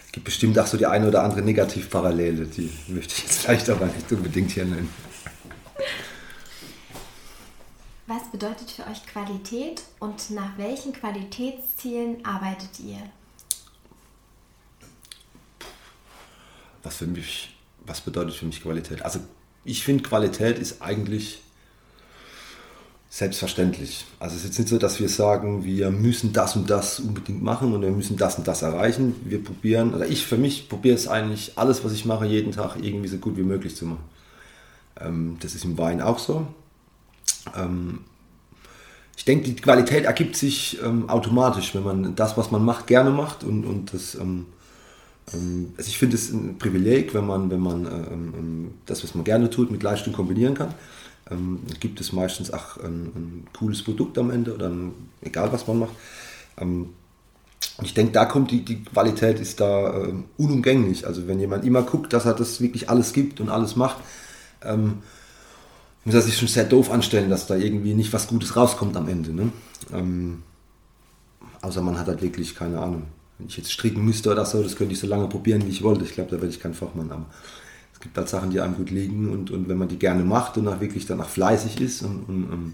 Es 0.06 0.12
gibt 0.12 0.26
bestimmt 0.26 0.58
auch 0.58 0.68
so 0.68 0.78
die 0.78 0.86
eine 0.86 1.08
oder 1.08 1.24
andere 1.24 1.42
Negativparallele, 1.42 2.46
die 2.46 2.72
möchte 2.88 3.14
ich 3.14 3.24
jetzt 3.24 3.40
vielleicht 3.40 3.70
aber 3.70 3.86
nicht 3.86 4.12
unbedingt 4.12 4.52
hier 4.52 4.66
nennen. 4.66 4.90
Was 8.08 8.24
bedeutet 8.32 8.72
für 8.72 8.88
euch 8.88 9.06
Qualität 9.06 9.84
und 10.00 10.32
nach 10.32 10.58
welchen 10.58 10.94
Qualitätszielen 10.94 12.26
arbeitet 12.26 12.80
ihr? 12.80 12.98
Was 16.82 16.96
für 16.96 17.06
mich, 17.06 17.56
was 17.86 18.02
bedeutet 18.02 18.34
für 18.34 18.48
mich 18.48 18.64
Qualität? 18.64 19.04
Also 19.04 19.20
ich 19.64 19.84
finde 19.84 20.02
Qualität 20.02 20.58
ist 20.58 20.82
eigentlich 20.82 21.44
Selbstverständlich. 23.12 24.06
Also 24.20 24.36
es 24.36 24.44
ist 24.44 24.50
jetzt 24.50 24.60
nicht 24.60 24.70
so, 24.70 24.78
dass 24.78 25.00
wir 25.00 25.10
sagen, 25.10 25.66
wir 25.66 25.90
müssen 25.90 26.32
das 26.32 26.56
und 26.56 26.70
das 26.70 27.00
unbedingt 27.00 27.42
machen 27.42 27.74
und 27.74 27.82
wir 27.82 27.90
müssen 27.90 28.18
das 28.18 28.38
und 28.38 28.48
das 28.48 28.62
erreichen. 28.62 29.16
Wir 29.26 29.44
probieren, 29.44 29.96
oder 29.96 30.06
ich 30.06 30.28
für 30.28 30.38
mich 30.38 30.70
probiere 30.70 30.94
es 30.94 31.08
eigentlich, 31.08 31.54
alles, 31.56 31.84
was 31.84 31.92
ich 31.94 32.06
mache, 32.06 32.28
jeden 32.28 32.52
Tag 32.52 32.76
irgendwie 32.80 33.08
so 33.08 33.18
gut 33.18 33.36
wie 33.36 33.44
möglich 33.44 33.76
zu 33.76 33.88
machen. 33.88 34.04
Ähm, 35.02 35.38
das 35.40 35.56
ist 35.56 35.66
im 35.66 35.80
Wein 35.80 36.02
auch 36.02 36.20
so. 36.20 36.46
Ähm, 37.58 38.02
ich 39.18 39.26
denke, 39.26 39.46
die 39.46 39.56
Qualität 39.56 40.06
ergibt 40.06 40.36
sich 40.36 40.78
ähm, 40.86 41.10
automatisch, 41.10 41.74
wenn 41.74 41.84
man 41.84 42.16
das, 42.16 42.38
was 42.38 42.52
man 42.52 42.64
macht, 42.64 42.86
gerne 42.86 43.10
macht 43.10 43.44
und, 43.44 43.66
und 43.66 43.92
das... 43.92 44.14
Ähm, 44.16 44.46
ähm, 45.34 45.74
also 45.78 45.90
ich 45.90 45.98
finde 45.98 46.16
es 46.16 46.32
ein 46.32 46.60
Privileg, 46.60 47.16
wenn 47.16 47.26
man, 47.26 47.50
wenn 47.50 47.60
man 47.60 47.86
ähm, 47.88 48.72
das, 48.86 49.04
was 49.04 49.16
man 49.16 49.24
gerne 49.24 49.50
tut, 49.50 49.72
mit 49.72 49.82
Leistung 49.82 50.14
kombinieren 50.14 50.54
kann 50.54 50.76
ähm, 51.32 51.60
gibt 51.80 52.02
es 52.02 52.12
meistens 52.12 52.52
auch 52.52 52.78
ein, 52.78 53.06
ein, 53.16 53.48
cooles 53.58 53.84
Produkt 53.84 54.18
am 54.18 54.32
Ende 54.32 54.54
oder 54.54 54.70
ein, 54.70 54.94
egal 55.22 55.52
was 55.52 55.68
man 55.68 55.80
macht. 55.80 55.94
Ähm, 56.58 56.90
und 57.78 57.86
ich 57.86 57.94
denke, 57.94 58.12
da 58.12 58.26
kommt 58.26 58.52
die, 58.52 58.64
die 58.64 58.84
Qualität 58.84 59.40
ist 59.40 59.60
da 59.60 59.94
ähm, 60.04 60.26
unumgänglich. 60.38 61.08
Also 61.08 61.28
wenn 61.28 61.40
jemand 61.40 61.66
immer 61.66 61.84
guckt, 61.84 62.14
dass 62.14 62.26
er 62.26 62.34
das 62.34 62.62
wirklich 62.62 62.90
alles 62.90 63.14
gibt 63.14 63.40
und 63.40 63.50
alles 63.50 63.76
macht, 63.76 63.98
ähm, 64.64 65.00
muss 66.06 66.16
er 66.16 66.22
sich 66.22 66.38
schon 66.38 66.48
sehr 66.48 66.66
doof 66.66 66.92
anstellen, 66.92 67.30
dass 67.30 67.48
da 67.48 67.56
irgendwie 67.56 67.94
nicht 67.94 68.12
was 68.14 68.28
Gutes 68.28 68.56
rauskommt 68.56 68.98
am 68.98 69.08
Ende. 69.08 69.32
Ne? 69.32 69.52
Ähm, 69.94 70.44
außer 71.62 71.82
man 71.82 71.98
hat 71.98 72.08
halt 72.08 72.22
wirklich 72.22 72.56
keine 72.56 72.80
Ahnung. 72.80 73.04
Wenn 73.38 73.48
ich 73.48 73.58
jetzt 73.58 73.72
stricken 73.72 74.04
müsste 74.04 74.32
oder 74.32 74.46
so, 74.46 74.62
das 74.62 74.76
könnte 74.76 74.94
ich 74.94 75.00
so 75.00 75.08
lange 75.08 75.28
probieren, 75.28 75.66
wie 75.66 75.70
ich 75.70 75.84
wollte. 75.84 76.04
Ich 76.04 76.14
glaube, 76.14 76.32
da 76.32 76.38
werde 76.38 76.54
ich 76.54 76.60
kein 76.60 76.74
Fachmann. 76.74 77.12
Aber 77.12 77.28
es 78.00 78.04
gibt 78.04 78.18
halt 78.18 78.30
Sachen, 78.30 78.50
die 78.50 78.62
einem 78.62 78.76
gut 78.76 78.92
liegen 78.92 79.30
und, 79.30 79.52
und 79.52 79.68
wenn 79.68 79.78
man 79.78 79.90
die 79.90 80.00
gerne 80.00 80.24
macht 80.24 80.58
und 80.58 80.70
auch 80.70 80.80
wirklich 80.80 81.06
danach 81.06 81.28
fleißig 81.28 81.82
ist 81.82 82.02
und, 82.02 82.24
und, 82.30 82.44
und 82.46 82.74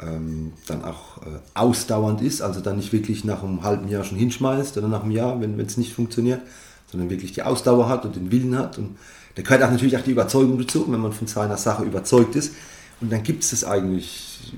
ähm, 0.00 0.52
dann 0.68 0.84
auch 0.84 1.18
äh, 1.18 1.40
ausdauernd 1.54 2.22
ist, 2.22 2.40
also 2.40 2.60
dann 2.60 2.76
nicht 2.76 2.92
wirklich 2.92 3.24
nach 3.24 3.42
einem 3.42 3.64
halben 3.64 3.88
Jahr 3.88 4.04
schon 4.04 4.16
hinschmeißt 4.16 4.78
oder 4.78 4.86
nach 4.86 5.02
einem 5.02 5.10
Jahr, 5.10 5.40
wenn 5.40 5.58
es 5.58 5.76
nicht 5.76 5.94
funktioniert, 5.94 6.42
sondern 6.86 7.10
wirklich 7.10 7.32
die 7.32 7.42
Ausdauer 7.42 7.88
hat 7.88 8.04
und 8.04 8.14
den 8.14 8.30
Willen 8.30 8.56
hat. 8.56 8.78
Und 8.78 8.98
da 9.34 9.42
gehört 9.42 9.64
auch 9.64 9.70
natürlich 9.70 9.96
auch 9.96 10.02
die 10.02 10.12
Überzeugung 10.12 10.58
dazu, 10.58 10.86
wenn 10.88 11.00
man 11.00 11.12
von 11.12 11.26
seiner 11.26 11.56
Sache 11.56 11.82
überzeugt 11.82 12.36
ist. 12.36 12.54
Und 13.00 13.10
dann 13.10 13.24
gibt 13.24 13.42
es 13.42 13.64
eigentlich, 13.64 14.54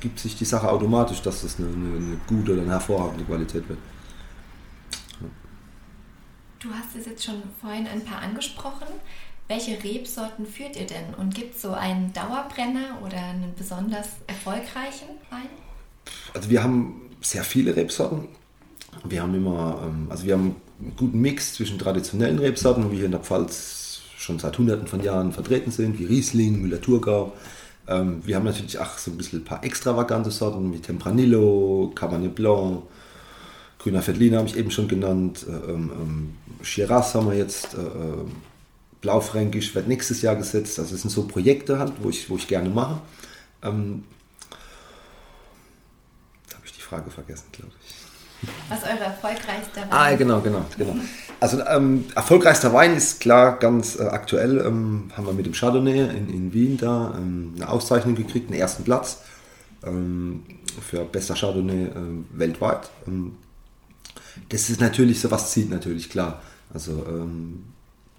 gibt 0.00 0.18
sich 0.18 0.36
die 0.36 0.44
Sache 0.44 0.68
automatisch, 0.68 1.22
dass 1.22 1.42
das 1.42 1.58
eine, 1.58 1.68
eine, 1.68 1.96
eine 1.96 2.16
gute 2.26 2.54
oder 2.54 2.62
eine 2.62 2.72
hervorragende 2.72 3.24
Qualität 3.24 3.68
wird. 3.68 3.78
Du 6.64 6.70
hast 6.70 6.96
es 6.98 7.04
jetzt 7.04 7.22
schon 7.22 7.42
vorhin 7.60 7.86
ein 7.86 8.02
paar 8.02 8.22
angesprochen. 8.22 8.86
Welche 9.48 9.84
Rebsorten 9.84 10.46
führt 10.46 10.76
ihr 10.76 10.86
denn? 10.86 11.12
Und 11.18 11.34
gibt 11.34 11.54
es 11.56 11.60
so 11.60 11.72
einen 11.72 12.10
Dauerbrenner 12.14 13.02
oder 13.04 13.18
einen 13.18 13.52
besonders 13.54 14.08
erfolgreichen 14.26 15.08
Wein? 15.30 15.48
also 16.32 16.48
wir 16.48 16.62
haben 16.62 17.10
sehr 17.20 17.44
viele 17.44 17.76
Rebsorten. 17.76 18.28
Wir 19.04 19.22
haben 19.22 19.34
immer, 19.34 19.82
ähm, 19.84 20.06
also 20.08 20.24
wir 20.24 20.34
haben 20.34 20.56
einen 20.80 20.96
guten 20.96 21.20
Mix 21.20 21.54
zwischen 21.54 21.78
traditionellen 21.78 22.38
Rebsorten, 22.38 22.90
wie 22.90 22.96
hier 22.96 23.06
in 23.06 23.10
der 23.10 23.20
Pfalz 23.20 24.00
schon 24.16 24.38
seit 24.38 24.56
hunderten 24.56 24.86
von 24.86 25.02
Jahren 25.02 25.32
vertreten 25.32 25.70
sind, 25.70 25.98
wie 25.98 26.06
Riesling, 26.06 26.62
Müller-Thurgau. 26.62 27.34
Ähm, 27.88 28.22
wir 28.24 28.36
haben 28.36 28.44
natürlich 28.44 28.78
auch 28.78 28.96
so 28.96 29.10
ein 29.10 29.18
bisschen 29.18 29.40
ein 29.40 29.44
paar 29.44 29.62
extravagante 29.64 30.30
Sorten 30.30 30.72
wie 30.72 30.78
Tempranillo, 30.78 31.92
Cabernet 31.94 32.34
Blanc, 32.34 32.84
Grüner 33.84 34.06
Veltliner 34.06 34.38
habe 34.38 34.48
ich 34.48 34.56
eben 34.56 34.70
schon 34.70 34.88
genannt, 34.88 35.44
äh, 35.46 35.70
ähm, 35.70 36.36
Shiraz 36.64 37.14
haben 37.14 37.30
wir 37.30 37.36
jetzt, 37.36 37.74
äh, 37.74 37.78
äh, 37.78 38.26
Blaufränkisch 39.00 39.74
wird 39.74 39.86
nächstes 39.86 40.22
Jahr 40.22 40.34
gesetzt. 40.34 40.78
Also 40.78 40.94
es 40.94 41.02
sind 41.02 41.10
so 41.10 41.24
Projekte 41.24 41.78
halt, 41.78 41.92
wo 42.00 42.08
ich, 42.08 42.28
wo 42.30 42.36
ich 42.36 42.48
gerne 42.48 42.70
mache. 42.70 43.00
Ähm, 43.62 44.04
jetzt 46.44 46.54
habe 46.54 46.66
ich 46.66 46.72
die 46.72 46.80
Frage 46.80 47.10
vergessen, 47.10 47.44
glaube 47.52 47.72
ich. 47.86 47.94
Was 48.68 48.82
eure 48.82 49.04
erfolgreichste 49.04 49.80
Wein? 49.80 49.88
Ah, 49.90 50.14
genau, 50.14 50.40
genau, 50.40 50.64
genau. 50.76 50.96
Also 51.40 51.62
ähm, 51.66 52.06
erfolgreichster 52.14 52.72
Wein 52.72 52.96
ist 52.96 53.20
klar 53.20 53.58
ganz 53.58 53.98
äh, 53.98 54.04
aktuell. 54.04 54.58
Ähm, 54.58 55.10
haben 55.16 55.26
wir 55.26 55.32
mit 55.32 55.46
dem 55.46 55.52
Chardonnay 55.52 56.00
in, 56.00 56.28
in 56.30 56.52
Wien 56.52 56.76
da 56.78 57.14
ähm, 57.16 57.54
eine 57.56 57.68
Auszeichnung 57.68 58.14
gekriegt, 58.14 58.50
einen 58.50 58.58
ersten 58.58 58.84
Platz 58.84 59.18
ähm, 59.84 60.44
für 60.80 61.04
bester 61.04 61.34
Chardonnay 61.34 61.84
äh, 61.84 61.90
weltweit. 62.38 62.90
Ähm, 63.06 63.36
das 64.48 64.70
ist 64.70 64.80
natürlich, 64.80 65.20
sowas 65.20 65.52
zieht 65.52 65.70
natürlich, 65.70 66.10
klar. 66.10 66.42
Also 66.72 67.04
ähm, 67.08 67.64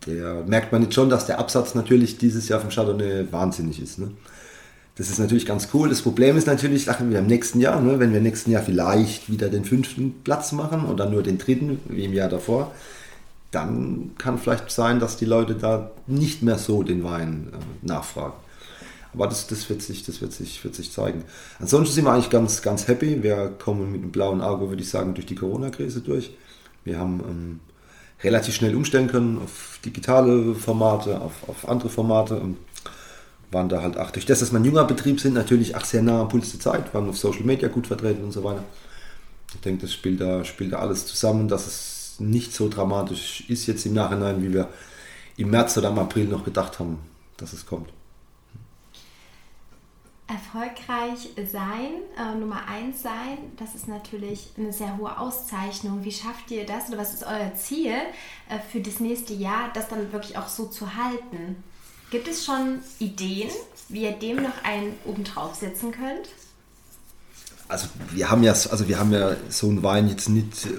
der 0.05 0.43
merkt 0.45 0.71
man 0.71 0.83
jetzt 0.83 0.93
schon, 0.93 1.09
dass 1.09 1.25
der 1.25 1.39
Absatz 1.39 1.75
natürlich 1.75 2.17
dieses 2.17 2.47
Jahr 2.47 2.59
vom 2.59 2.69
Chardonnay 2.69 3.31
wahnsinnig 3.31 3.81
ist. 3.81 3.99
Ne? 3.99 4.11
Das 4.95 5.09
ist 5.09 5.19
natürlich 5.19 5.45
ganz 5.45 5.69
cool. 5.73 5.89
Das 5.89 6.01
Problem 6.01 6.37
ist 6.37 6.47
natürlich, 6.47 6.85
sagen 6.85 7.11
wir 7.11 7.19
im 7.19 7.27
nächsten 7.27 7.59
Jahr, 7.59 7.81
ne, 7.81 7.99
wenn 7.99 8.11
wir 8.11 8.19
im 8.19 8.23
nächsten 8.23 8.51
Jahr 8.51 8.63
vielleicht 8.63 9.29
wieder 9.29 9.49
den 9.49 9.65
fünften 9.65 10.21
Platz 10.23 10.53
machen 10.53 10.85
oder 10.85 11.09
nur 11.09 11.21
den 11.21 11.37
dritten, 11.37 11.79
wie 11.89 12.05
im 12.05 12.13
Jahr 12.13 12.29
davor, 12.29 12.71
dann 13.51 14.11
kann 14.17 14.37
vielleicht 14.37 14.71
sein, 14.71 14.99
dass 14.99 15.17
die 15.17 15.25
Leute 15.25 15.55
da 15.55 15.91
nicht 16.07 16.43
mehr 16.43 16.57
so 16.57 16.83
den 16.83 17.03
Wein 17.03 17.51
äh, 17.51 17.87
nachfragen. 17.87 18.35
Aber 19.13 19.27
das, 19.27 19.47
das, 19.47 19.69
wird, 19.69 19.81
sich, 19.81 20.03
das 20.03 20.21
wird, 20.21 20.33
sich, 20.33 20.61
wird 20.63 20.75
sich 20.75 20.91
zeigen. 20.91 21.23
Ansonsten 21.59 21.95
sind 21.95 22.05
wir 22.05 22.11
eigentlich 22.11 22.29
ganz, 22.29 22.61
ganz 22.61 22.87
happy. 22.87 23.23
Wir 23.23 23.53
kommen 23.57 23.91
mit 23.91 24.01
einem 24.01 24.11
blauen 24.11 24.41
Auge, 24.41 24.69
würde 24.69 24.81
ich 24.81 24.89
sagen, 24.89 25.13
durch 25.13 25.25
die 25.25 25.35
Corona-Krise 25.35 26.01
durch. 26.01 26.35
Wir 26.83 26.99
haben 26.99 27.21
ähm, 27.21 27.59
relativ 28.23 28.55
schnell 28.55 28.75
umstellen 28.75 29.07
können 29.07 29.39
auf 29.43 29.79
digitale 29.83 30.55
Formate, 30.55 31.21
auf, 31.21 31.47
auf 31.47 31.67
andere 31.67 31.89
Formate. 31.89 32.37
Und 32.37 32.57
waren 33.51 33.69
da 33.69 33.81
halt 33.81 33.97
auch 33.97 34.11
durch 34.11 34.25
das, 34.25 34.39
dass 34.39 34.51
wir 34.51 34.59
ein 34.59 34.65
junger 34.65 34.83
Betrieb 34.85 35.19
sind, 35.19 35.33
natürlich 35.33 35.75
auch 35.75 35.85
sehr 35.85 36.01
nah 36.01 36.21
am 36.21 36.29
Puls 36.29 36.51
der 36.51 36.59
Zeit, 36.59 36.93
waren 36.93 37.09
auf 37.09 37.17
Social 37.17 37.43
Media 37.43 37.69
gut 37.69 37.87
vertreten 37.87 38.23
und 38.23 38.31
so 38.31 38.43
weiter. 38.43 38.63
Ich 39.53 39.61
denke, 39.61 39.83
das 39.83 39.93
spielt 39.93 40.19
da, 40.19 40.43
spielt 40.43 40.73
da 40.73 40.79
alles 40.79 41.05
zusammen, 41.05 41.47
dass 41.47 41.65
es 41.65 42.15
nicht 42.19 42.53
so 42.53 42.69
dramatisch 42.69 43.45
ist 43.47 43.65
jetzt 43.67 43.85
im 43.85 43.93
Nachhinein, 43.93 44.43
wie 44.43 44.53
wir 44.53 44.69
im 45.37 45.49
März 45.49 45.77
oder 45.77 45.89
im 45.89 45.99
April 45.99 46.25
noch 46.25 46.43
gedacht 46.43 46.79
haben, 46.79 46.99
dass 47.37 47.53
es 47.53 47.65
kommt. 47.65 47.89
Erfolgreich 50.27 51.29
sein, 51.51 51.91
äh, 52.17 52.35
Nummer 52.35 52.67
eins 52.67 53.03
sein, 53.03 53.37
das 53.57 53.75
ist 53.75 53.87
natürlich 53.87 54.49
eine 54.57 54.73
sehr 54.73 54.97
hohe 54.97 55.19
Auszeichnung. 55.19 56.03
Wie 56.03 56.11
schafft 56.11 56.49
ihr 56.49 56.65
das 56.65 56.89
oder 56.89 56.97
was 56.97 57.13
ist 57.13 57.23
euer 57.23 57.53
Ziel 57.53 57.93
äh, 58.49 58.57
für 58.71 58.79
das 58.79 58.99
nächste 58.99 59.33
Jahr, 59.33 59.69
das 59.73 59.87
dann 59.87 60.11
wirklich 60.11 60.35
auch 60.37 60.47
so 60.47 60.65
zu 60.65 60.95
halten? 60.95 61.63
Gibt 62.09 62.27
es 62.27 62.43
schon 62.43 62.79
Ideen, 62.97 63.51
wie 63.89 64.03
ihr 64.03 64.13
dem 64.13 64.37
noch 64.37 64.63
einen 64.63 64.93
obendrauf 65.05 65.55
setzen 65.55 65.91
könnt? 65.91 66.29
Also 67.67 67.87
wir 68.11 68.29
haben 68.29 68.41
ja, 68.41 68.51
also 68.51 68.87
wir 68.87 68.97
haben 68.97 69.11
ja 69.11 69.35
so 69.49 69.69
einen 69.69 69.83
Wein 69.83 70.07
jetzt 70.07 70.29
nicht 70.29 70.65
äh, 70.65 70.69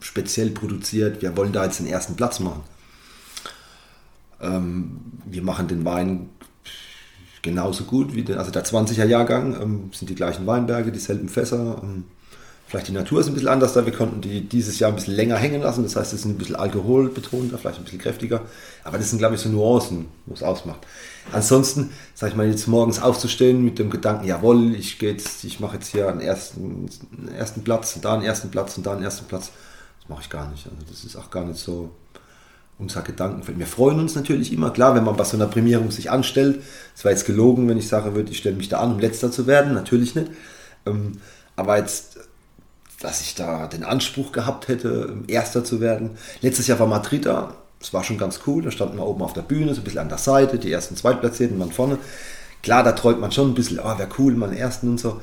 speziell 0.00 0.50
produziert. 0.50 1.22
Wir 1.22 1.36
wollen 1.36 1.52
da 1.52 1.64
jetzt 1.64 1.78
den 1.78 1.86
ersten 1.86 2.16
Platz 2.16 2.40
machen. 2.40 2.62
Ähm, 4.40 5.00
wir 5.24 5.42
machen 5.42 5.68
den 5.68 5.84
Wein 5.84 6.30
genauso 7.42 7.84
gut 7.84 8.14
wie 8.14 8.22
der, 8.22 8.38
also 8.38 8.50
der 8.50 8.64
20er 8.64 9.04
Jahrgang, 9.04 9.60
ähm, 9.60 9.90
sind 9.92 10.08
die 10.08 10.14
gleichen 10.14 10.46
Weinberge, 10.46 10.92
dieselben 10.92 11.28
Fässer. 11.28 11.80
Ähm, 11.82 12.04
vielleicht 12.66 12.88
die 12.88 12.92
Natur 12.92 13.20
ist 13.20 13.26
ein 13.26 13.34
bisschen 13.34 13.48
anders 13.48 13.74
da. 13.74 13.84
Wir 13.84 13.92
konnten 13.92 14.20
die 14.20 14.48
dieses 14.48 14.78
Jahr 14.78 14.90
ein 14.90 14.94
bisschen 14.94 15.14
länger 15.14 15.36
hängen 15.36 15.60
lassen. 15.60 15.82
Das 15.82 15.96
heißt, 15.96 16.12
es 16.12 16.20
ist 16.20 16.24
ein 16.24 16.38
bisschen 16.38 16.56
alkoholbetonter, 16.56 17.58
vielleicht 17.58 17.78
ein 17.78 17.84
bisschen 17.84 17.98
kräftiger. 17.98 18.42
Aber 18.84 18.96
das 18.96 19.10
sind, 19.10 19.18
glaube 19.18 19.34
ich, 19.34 19.40
so 19.40 19.48
Nuancen, 19.48 20.06
wo 20.26 20.34
es 20.34 20.42
ausmacht. 20.42 20.86
Ansonsten, 21.32 21.90
sage 22.14 22.30
ich 22.30 22.36
mal, 22.36 22.48
jetzt 22.48 22.66
morgens 22.68 23.02
aufzustehen 23.02 23.64
mit 23.64 23.78
dem 23.78 23.90
Gedanken, 23.90 24.26
jawohl, 24.26 24.74
ich 24.74 25.02
ich 25.02 25.60
mache 25.60 25.74
jetzt 25.74 25.88
hier 25.88 26.08
einen 26.08 26.20
ersten, 26.20 26.88
einen 27.18 27.34
ersten 27.34 27.62
Platz 27.62 27.96
und 27.96 28.04
da 28.04 28.14
einen 28.14 28.22
ersten 28.22 28.50
Platz 28.50 28.76
und 28.76 28.86
da 28.86 28.92
einen 28.92 29.02
ersten 29.02 29.26
Platz. 29.26 29.50
Das 30.00 30.08
mache 30.08 30.22
ich 30.22 30.30
gar 30.30 30.50
nicht. 30.50 30.64
Also 30.66 30.78
das 30.88 31.04
ist 31.04 31.16
auch 31.16 31.30
gar 31.30 31.44
nicht 31.44 31.58
so 31.58 31.90
unser 32.78 33.02
Gedankenfeld. 33.02 33.58
Wir 33.58 33.66
freuen 33.66 34.00
uns 34.00 34.14
natürlich 34.14 34.52
immer, 34.52 34.70
klar, 34.70 34.94
wenn 34.94 35.04
man 35.04 35.16
bei 35.16 35.24
so 35.24 35.36
einer 35.36 35.46
Prämierung 35.46 35.90
sich 35.90 36.10
anstellt. 36.10 36.62
Es 36.96 37.04
war 37.04 37.12
jetzt 37.12 37.26
gelogen, 37.26 37.68
wenn 37.68 37.78
ich 37.78 37.88
sage 37.88 38.14
würde, 38.14 38.30
ich 38.30 38.38
stelle 38.38 38.56
mich 38.56 38.68
da 38.68 38.80
an, 38.80 38.94
um 38.94 38.98
letzter 38.98 39.30
zu 39.30 39.46
werden, 39.46 39.74
natürlich 39.74 40.14
nicht. 40.14 40.30
Ähm, 40.86 41.20
aber 41.54 41.78
jetzt, 41.78 42.18
dass 43.00 43.20
ich 43.20 43.34
da 43.34 43.66
den 43.66 43.84
Anspruch 43.84 44.32
gehabt 44.32 44.68
hätte, 44.68 45.16
erster 45.28 45.64
zu 45.64 45.80
werden. 45.80 46.10
Letztes 46.40 46.66
Jahr 46.66 46.78
war 46.78 46.86
Madrid 46.86 47.26
da, 47.26 47.54
das 47.78 47.92
war 47.92 48.04
schon 48.04 48.18
ganz 48.18 48.40
cool, 48.46 48.62
da 48.62 48.70
standen 48.70 48.96
wir 48.96 49.06
oben 49.06 49.22
auf 49.22 49.32
der 49.32 49.42
Bühne, 49.42 49.74
so 49.74 49.80
ein 49.80 49.84
bisschen 49.84 50.00
an 50.00 50.08
der 50.08 50.18
Seite, 50.18 50.58
die 50.58 50.72
ersten 50.72 50.96
Zweitplatzierten 50.96 51.58
waren 51.58 51.72
vorne. 51.72 51.98
Klar, 52.62 52.84
da 52.84 52.92
träumt 52.92 53.20
man 53.20 53.32
schon 53.32 53.50
ein 53.50 53.54
bisschen, 53.54 53.80
oh, 53.80 53.98
wäre 53.98 54.08
cool, 54.18 54.34
mal 54.34 54.52
ersten 54.52 54.88
und 54.88 55.00
so. 55.00 55.20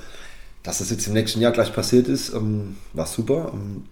Dass 0.61 0.79
das 0.79 0.89
jetzt 0.89 1.07
im 1.07 1.13
nächsten 1.13 1.39
Jahr 1.39 1.53
gleich 1.53 1.73
passiert 1.73 2.09
ist, 2.09 2.33
ähm, 2.33 2.75
war 2.91 3.05
super. 3.05 3.51
Ähm, 3.53 3.85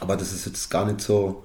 aber 0.00 0.16
das 0.16 0.32
ist 0.32 0.46
jetzt 0.46 0.70
gar 0.70 0.86
nicht 0.86 1.02
so, 1.02 1.44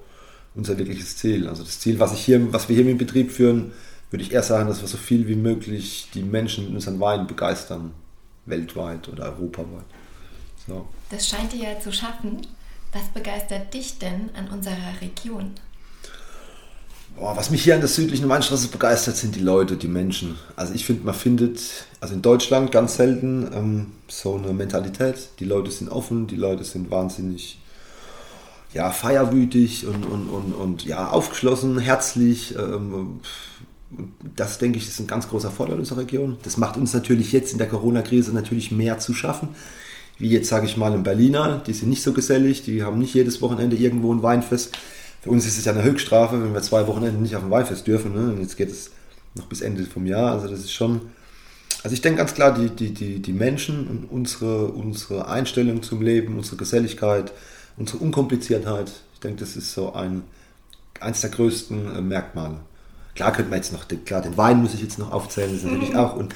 unser 0.56 0.78
wirkliches 0.78 1.16
Ziel. 1.16 1.48
Also 1.48 1.62
das 1.62 1.80
Ziel, 1.80 1.98
was, 2.00 2.12
ich 2.12 2.24
hier, 2.24 2.52
was 2.52 2.68
wir 2.68 2.76
hier 2.76 2.90
im 2.90 2.98
Betrieb 2.98 3.30
führen, 3.30 3.72
würde 4.10 4.24
ich 4.24 4.32
eher 4.32 4.42
sagen, 4.42 4.68
dass 4.68 4.80
wir 4.80 4.88
so 4.88 4.96
viel 4.96 5.28
wie 5.28 5.36
möglich 5.36 6.08
die 6.14 6.22
Menschen 6.22 6.64
mit 6.64 6.74
unseren 6.74 6.98
Wein 7.00 7.26
begeistern, 7.26 7.92
weltweit 8.46 9.08
oder 9.08 9.24
europaweit. 9.24 9.84
So. 10.66 10.86
Das 11.10 11.28
scheint 11.28 11.54
ihr 11.54 11.70
ja 11.70 11.80
zu 11.80 11.92
schaffen. 11.92 12.40
Was 12.92 13.08
begeistert 13.12 13.74
dich 13.74 13.98
denn 13.98 14.30
an 14.34 14.48
unserer 14.48 15.00
Region? 15.00 15.52
Boah, 17.16 17.36
was 17.36 17.50
mich 17.50 17.64
hier 17.64 17.74
an 17.74 17.80
der 17.80 17.88
südlichen 17.88 18.28
Weinstraße 18.28 18.68
begeistert, 18.68 19.16
sind 19.16 19.34
die 19.34 19.40
Leute, 19.40 19.76
die 19.76 19.88
Menschen. 19.88 20.38
Also 20.54 20.74
ich 20.74 20.84
finde, 20.84 21.04
man 21.04 21.14
findet, 21.14 21.60
also 22.00 22.14
in 22.14 22.22
Deutschland 22.22 22.72
ganz 22.72 22.96
selten 22.96 23.50
ähm, 23.54 23.92
so 24.06 24.36
eine 24.36 24.52
Mentalität. 24.52 25.30
Die 25.40 25.46
Leute 25.46 25.70
sind 25.70 25.88
offen, 25.88 26.26
die 26.26 26.36
Leute 26.36 26.64
sind 26.64 26.90
wahnsinnig 26.90 27.58
ja, 28.76 28.90
feierwütig 28.90 29.86
und, 29.86 30.04
und, 30.04 30.28
und, 30.28 30.52
und 30.52 30.84
ja, 30.84 31.08
aufgeschlossen, 31.08 31.78
herzlich. 31.78 32.54
Ähm, 32.56 33.20
das, 34.34 34.58
denke 34.58 34.78
ich, 34.78 34.86
ist 34.86 35.00
ein 35.00 35.06
ganz 35.06 35.28
großer 35.28 35.50
Vorteil 35.50 35.78
unserer 35.78 36.00
Region. 36.00 36.36
Das 36.42 36.58
macht 36.58 36.76
uns 36.76 36.92
natürlich 36.92 37.32
jetzt 37.32 37.52
in 37.52 37.58
der 37.58 37.68
Corona-Krise 37.68 38.34
natürlich 38.34 38.70
mehr 38.70 38.98
zu 38.98 39.14
schaffen. 39.14 39.48
Wie 40.18 40.28
jetzt, 40.28 40.48
sage 40.48 40.66
ich 40.66 40.76
mal, 40.76 40.92
in 40.92 41.02
Berliner, 41.02 41.62
die 41.66 41.72
sind 41.72 41.88
nicht 41.88 42.02
so 42.02 42.12
gesellig, 42.12 42.62
die 42.64 42.82
haben 42.82 42.98
nicht 42.98 43.14
jedes 43.14 43.40
Wochenende 43.40 43.76
irgendwo 43.76 44.12
ein 44.12 44.22
Weinfest. 44.22 44.76
Für 45.22 45.30
uns 45.30 45.46
ist 45.46 45.56
es 45.56 45.64
ja 45.64 45.72
eine 45.72 45.82
Höchststrafe, 45.82 46.42
wenn 46.42 46.52
wir 46.52 46.62
zwei 46.62 46.86
Wochenende 46.86 47.20
nicht 47.20 47.34
auf 47.34 47.44
ein 47.44 47.50
Weinfest 47.50 47.86
dürfen. 47.86 48.12
Ne? 48.12 48.32
Und 48.32 48.40
jetzt 48.40 48.56
geht 48.56 48.70
es 48.70 48.90
noch 49.34 49.46
bis 49.46 49.62
Ende 49.62 49.84
vom 49.84 50.04
Jahr. 50.04 50.32
Also 50.32 50.48
das 50.48 50.60
ist 50.60 50.72
schon, 50.72 51.00
also 51.82 51.94
ich 51.94 52.02
denke 52.02 52.18
ganz 52.18 52.34
klar, 52.34 52.52
die, 52.52 52.68
die, 52.68 52.92
die, 52.92 53.22
die 53.22 53.32
Menschen 53.32 53.86
und 53.86 54.04
unsere, 54.10 54.66
unsere 54.66 55.28
Einstellung 55.28 55.82
zum 55.82 56.02
Leben, 56.02 56.36
unsere 56.36 56.56
Geselligkeit, 56.56 57.32
unsere 57.76 57.98
Unkompliziertheit. 57.98 58.92
Ich 59.14 59.20
denke, 59.20 59.40
das 59.40 59.56
ist 59.56 59.72
so 59.72 59.92
ein, 59.92 60.22
eins 61.00 61.20
der 61.20 61.30
größten 61.30 61.96
äh, 61.96 62.00
Merkmale. 62.00 62.58
Klar 63.14 63.32
könnte 63.32 63.50
man 63.50 63.58
jetzt 63.58 63.72
noch, 63.72 63.86
klar, 64.04 64.20
den 64.20 64.36
Wein 64.36 64.62
muss 64.62 64.74
ich 64.74 64.82
jetzt 64.82 64.98
noch 64.98 65.10
aufzählen, 65.10 65.50
das 65.50 65.60
ist 65.60 65.64
natürlich 65.64 65.92
mhm. 65.92 65.98
auch, 65.98 66.16
und 66.16 66.34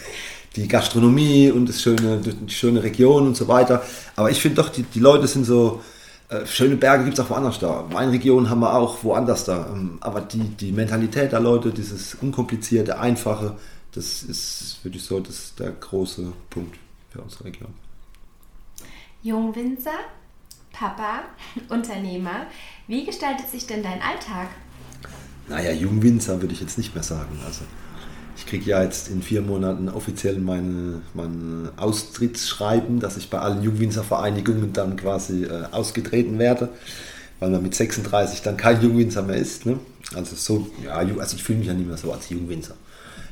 die 0.57 0.67
Gastronomie 0.67 1.51
und 1.51 1.69
das 1.69 1.81
schöne, 1.83 2.19
die 2.19 2.53
schöne 2.53 2.83
Region 2.83 3.27
und 3.27 3.37
so 3.37 3.47
weiter. 3.49 3.83
Aber 4.17 4.31
ich 4.31 4.41
finde 4.41 4.63
doch, 4.63 4.69
die, 4.69 4.83
die 4.83 4.99
Leute 4.99 5.27
sind 5.27 5.45
so, 5.45 5.81
äh, 6.29 6.47
schöne 6.47 6.77
Berge 6.77 7.05
gibt 7.05 7.19
es 7.19 7.25
auch 7.25 7.31
woanders 7.31 7.59
da. 7.59 7.85
Weinregionen 7.91 8.51
haben 8.51 8.61
wir 8.61 8.75
auch 8.75 9.05
woanders 9.05 9.45
da. 9.45 9.69
Ähm, 9.73 9.99
aber 10.01 10.21
die, 10.23 10.49
die 10.49 10.73
Mentalität 10.73 11.33
der 11.33 11.41
Leute, 11.41 11.71
dieses 11.71 12.15
unkomplizierte, 12.15 12.99
einfache, 12.99 13.57
das 13.93 14.23
ist, 14.23 14.79
würde 14.83 14.97
ich 14.97 15.05
so, 15.05 15.21
das 15.21 15.37
ist 15.37 15.61
der 15.61 15.73
große 15.73 16.33
Punkt 16.49 16.77
für 17.11 17.21
unsere 17.21 17.45
Region. 17.45 17.75
Jungwinzer 19.23 19.91
Papa, 20.73 21.23
Unternehmer. 21.69 22.47
Wie 22.87 23.05
gestaltet 23.05 23.49
sich 23.49 23.67
denn 23.67 23.83
dein 23.83 24.01
Alltag? 24.03 24.49
Naja, 25.49 25.73
Jungwinzer 25.73 26.41
würde 26.41 26.55
ich 26.55 26.61
jetzt 26.61 26.79
nicht 26.79 26.95
mehr 26.95 27.03
sagen. 27.03 27.39
Also 27.45 27.65
ich 28.37 28.47
kriege 28.47 28.71
ja 28.71 28.83
jetzt 28.83 29.09
in 29.09 29.21
vier 29.21 29.43
Monaten 29.43 29.89
offiziell 29.89 30.39
meine, 30.39 31.03
mein 31.13 31.69
Austrittsschreiben, 31.77 33.01
dass 33.01 33.17
ich 33.17 33.29
bei 33.31 33.39
allen 33.39 33.63
Jungwinzervereinigungen 33.63 34.73
dann 34.73 34.97
quasi 34.97 35.45
äh, 35.45 35.65
ausgetreten 35.73 36.39
werde, 36.39 36.71
weil 37.39 37.51
man 37.51 37.63
mit 37.63 37.75
36 37.75 38.43
dann 38.43 38.57
kein 38.57 38.81
Jungwinzer 38.81 39.23
mehr 39.23 39.37
ist. 39.37 39.67
Ne? 39.67 39.79
Also 40.15 40.37
so, 40.37 40.71
ja, 40.85 40.95
also 40.95 41.37
ich 41.37 41.43
fühle 41.43 41.59
mich 41.59 41.69
ja 41.69 41.75
nicht 41.75 41.89
mehr 41.89 41.99
so 41.99 42.13
als 42.13 42.31
Jungwinzer. 42.31 42.77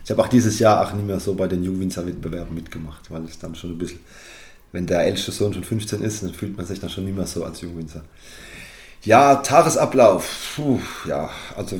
Ich 0.04 0.10
habe 0.10 0.22
auch 0.22 0.28
dieses 0.28 0.58
Jahr 0.58 0.86
auch 0.86 0.92
nicht 0.92 1.06
mehr 1.06 1.20
so 1.20 1.34
bei 1.34 1.46
den 1.46 1.62
Jungwinzer-Wettbewerben 1.62 2.54
mitgemacht, 2.54 3.10
weil 3.10 3.24
es 3.24 3.38
dann 3.38 3.54
schon 3.54 3.72
ein 3.72 3.78
bisschen 3.78 4.00
wenn 4.72 4.86
der 4.86 5.00
älteste 5.00 5.32
Sohn 5.32 5.54
schon 5.54 5.64
15 5.64 6.02
ist, 6.02 6.22
dann 6.22 6.34
fühlt 6.34 6.56
man 6.56 6.66
sich 6.66 6.80
dann 6.80 6.90
schon 6.90 7.04
nicht 7.04 7.16
mehr 7.16 7.26
so 7.26 7.44
als 7.44 7.60
Jungwinzer. 7.60 8.02
Ja, 9.02 9.36
Tagesablauf. 9.36 10.54
Puh, 10.56 10.80
ja, 11.06 11.30
also 11.56 11.76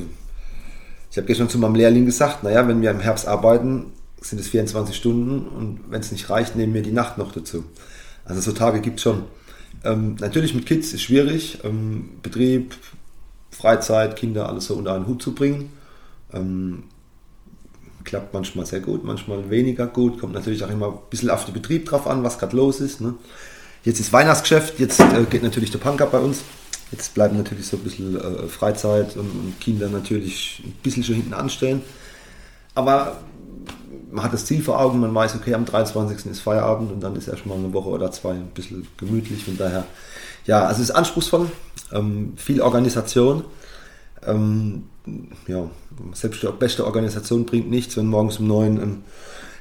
ich 1.11 1.17
habe 1.17 1.27
gestern 1.27 1.49
zu 1.49 1.57
meinem 1.57 1.75
Lehrling 1.75 2.05
gesagt, 2.05 2.43
naja, 2.43 2.67
wenn 2.67 2.81
wir 2.81 2.91
im 2.91 2.99
Herbst 2.99 3.27
arbeiten, 3.27 3.93
sind 4.21 4.39
es 4.39 4.49
24 4.49 4.95
Stunden 4.95 5.47
und 5.47 5.79
wenn 5.89 6.01
es 6.01 6.11
nicht 6.11 6.29
reicht, 6.29 6.55
nehmen 6.55 6.73
wir 6.73 6.81
die 6.81 6.91
Nacht 6.91 7.17
noch 7.17 7.31
dazu. 7.31 7.65
Also 8.25 8.41
so 8.41 8.51
Tage 8.51 8.81
gibt 8.81 8.97
es 8.97 9.03
schon. 9.03 9.23
Ähm, 9.83 10.15
natürlich 10.19 10.53
mit 10.53 10.65
Kids 10.65 10.93
ist 10.93 11.01
schwierig, 11.01 11.59
ähm, 11.63 12.09
Betrieb, 12.21 12.75
Freizeit, 13.49 14.15
Kinder, 14.15 14.49
alles 14.49 14.65
so 14.65 14.75
unter 14.75 14.93
einen 14.93 15.07
Hut 15.07 15.21
zu 15.21 15.33
bringen. 15.33 15.71
Ähm, 16.33 16.83
klappt 18.03 18.33
manchmal 18.33 18.65
sehr 18.65 18.79
gut, 18.79 19.03
manchmal 19.03 19.49
weniger 19.49 19.87
gut. 19.87 20.19
Kommt 20.19 20.33
natürlich 20.33 20.63
auch 20.63 20.69
immer 20.69 20.87
ein 20.87 20.99
bisschen 21.09 21.29
auf 21.29 21.45
den 21.45 21.53
Betrieb 21.53 21.85
drauf 21.85 22.07
an, 22.07 22.23
was 22.23 22.39
gerade 22.39 22.55
los 22.55 22.79
ist. 22.79 23.01
Ne? 23.01 23.15
Jetzt 23.83 23.99
ist 23.99 24.11
Weihnachtsgeschäft, 24.11 24.79
jetzt 24.79 24.99
äh, 24.99 25.25
geht 25.29 25.43
natürlich 25.43 25.71
der 25.71 25.79
Punk 25.79 26.01
ab 26.01 26.11
bei 26.11 26.19
uns. 26.19 26.41
Jetzt 26.91 27.13
bleiben 27.13 27.37
natürlich 27.37 27.67
so 27.67 27.77
ein 27.77 27.83
bisschen 27.83 28.15
äh, 28.17 28.47
Freizeit 28.47 29.15
und, 29.15 29.29
und, 29.29 29.59
Kinder 29.59 29.89
natürlich 29.89 30.63
ein 30.65 30.73
bisschen 30.83 31.03
schon 31.03 31.15
hinten 31.15 31.33
anstellen. 31.33 31.81
Aber 32.73 33.17
man 34.11 34.23
hat 34.23 34.33
das 34.33 34.45
Ziel 34.45 34.63
vor 34.63 34.79
Augen, 34.79 34.99
man 34.99 35.13
weiß, 35.13 35.35
okay, 35.35 35.53
am 35.53 35.65
23. 35.65 36.25
ist 36.31 36.39
Feierabend 36.39 36.91
und 36.91 37.01
dann 37.01 37.15
ist 37.15 37.27
erstmal 37.27 37.57
eine 37.57 37.73
Woche 37.73 37.89
oder 37.89 38.11
zwei 38.11 38.31
ein 38.31 38.51
bisschen 38.53 38.87
gemütlich. 38.97 39.43
Von 39.43 39.57
daher, 39.57 39.85
ja, 40.45 40.65
also 40.65 40.81
es 40.81 40.89
ist 40.89 40.95
anspruchsvoll, 40.95 41.51
ähm, 41.91 42.33
viel 42.37 42.61
Organisation. 42.61 43.43
Ähm, 44.25 44.83
ja, 45.47 45.69
selbst 46.13 46.43
die 46.43 46.47
beste 46.47 46.85
Organisation 46.85 47.45
bringt 47.45 47.69
nichts, 47.69 47.97
wenn 47.97 48.07
morgens 48.07 48.39
um 48.39 48.47
neun 48.47 48.81
ähm, 48.81 49.03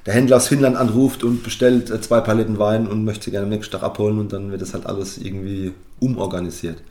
der 0.06 0.14
Händler 0.14 0.36
aus 0.36 0.48
Finnland 0.48 0.76
anruft 0.76 1.22
und 1.24 1.42
bestellt 1.42 1.90
äh, 1.90 2.00
zwei 2.00 2.20
Paletten 2.20 2.58
Wein 2.58 2.86
und 2.86 3.04
möchte 3.04 3.26
sie 3.26 3.30
gerne 3.30 3.44
am 3.44 3.50
nächsten 3.50 3.72
Tag 3.72 3.82
abholen 3.82 4.18
und 4.18 4.32
dann 4.32 4.50
wird 4.50 4.62
das 4.62 4.74
halt 4.74 4.86
alles 4.86 5.18
irgendwie 5.18 5.74
umorganisiert. 6.00 6.82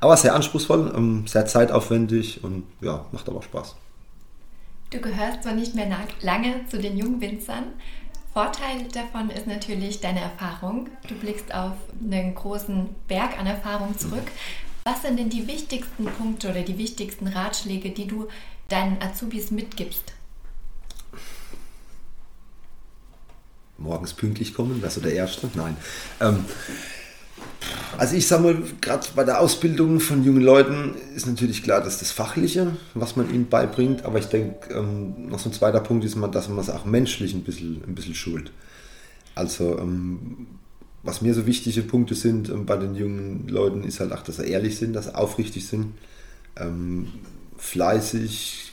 Aber 0.00 0.16
sehr 0.16 0.34
anspruchsvoll, 0.34 0.92
ähm, 0.96 1.26
sehr 1.26 1.46
zeitaufwendig 1.46 2.44
und 2.44 2.64
ja, 2.80 3.04
macht 3.12 3.28
aber 3.28 3.42
Spaß. 3.42 3.74
Du 4.90 5.00
gehörst 5.00 5.42
zwar 5.42 5.54
nicht 5.54 5.74
mehr 5.74 5.86
lange 6.22 6.66
zu 6.70 6.78
den 6.78 6.96
Jungwinzern. 6.96 7.64
Vorteil 8.32 8.86
davon 8.92 9.30
ist 9.30 9.46
natürlich 9.46 10.00
deine 10.00 10.20
Erfahrung. 10.20 10.88
Du 11.08 11.14
blickst 11.14 11.52
auf 11.52 11.72
einen 12.00 12.34
großen 12.34 12.88
Berg 13.06 13.38
an 13.38 13.46
Erfahrung 13.46 13.98
zurück. 13.98 14.26
Was 14.90 15.02
sind 15.02 15.18
denn 15.18 15.28
die 15.28 15.46
wichtigsten 15.46 16.06
Punkte 16.06 16.48
oder 16.48 16.62
die 16.62 16.78
wichtigsten 16.78 17.26
Ratschläge, 17.26 17.90
die 17.90 18.06
du 18.06 18.28
deinen 18.68 18.96
Azubis 19.02 19.50
mitgibst? 19.50 20.14
Morgens 23.76 24.14
pünktlich 24.14 24.54
kommen, 24.54 24.80
wärst 24.80 24.96
du 24.96 25.00
der 25.02 25.12
Erste? 25.12 25.50
Nein. 25.54 25.76
Ähm, 26.20 26.42
also 27.98 28.16
ich 28.16 28.26
sage 28.26 28.42
mal, 28.44 28.62
gerade 28.80 29.06
bei 29.14 29.24
der 29.24 29.40
Ausbildung 29.40 30.00
von 30.00 30.24
jungen 30.24 30.42
Leuten 30.42 30.94
ist 31.14 31.26
natürlich 31.26 31.62
klar, 31.62 31.82
dass 31.82 31.98
das 31.98 32.10
Fachliche, 32.10 32.74
was 32.94 33.14
man 33.14 33.28
ihnen 33.28 33.50
beibringt, 33.50 34.06
aber 34.06 34.18
ich 34.18 34.26
denke, 34.26 34.72
ähm, 34.72 35.28
noch 35.28 35.38
so 35.38 35.50
ein 35.50 35.52
zweiter 35.52 35.80
Punkt 35.80 36.06
ist, 36.06 36.16
dass 36.32 36.48
man 36.48 36.58
es 36.58 36.70
auch 36.70 36.86
menschlich 36.86 37.34
ein 37.34 37.44
bisschen, 37.44 37.84
ein 37.86 37.94
bisschen 37.94 38.14
schult. 38.14 38.52
Also 39.34 39.78
ähm, 39.78 40.46
was 41.02 41.22
mir 41.22 41.34
so 41.34 41.46
wichtige 41.46 41.82
Punkte 41.82 42.14
sind 42.14 42.48
ähm, 42.48 42.66
bei 42.66 42.76
den 42.76 42.94
jungen 42.94 43.48
Leuten, 43.48 43.84
ist 43.84 44.00
halt 44.00 44.12
auch, 44.12 44.22
dass 44.22 44.36
sie 44.36 44.48
ehrlich 44.48 44.78
sind, 44.78 44.94
dass 44.94 45.06
sie 45.06 45.14
aufrichtig 45.14 45.66
sind, 45.66 45.94
ähm, 46.56 47.08
fleißig, 47.56 48.72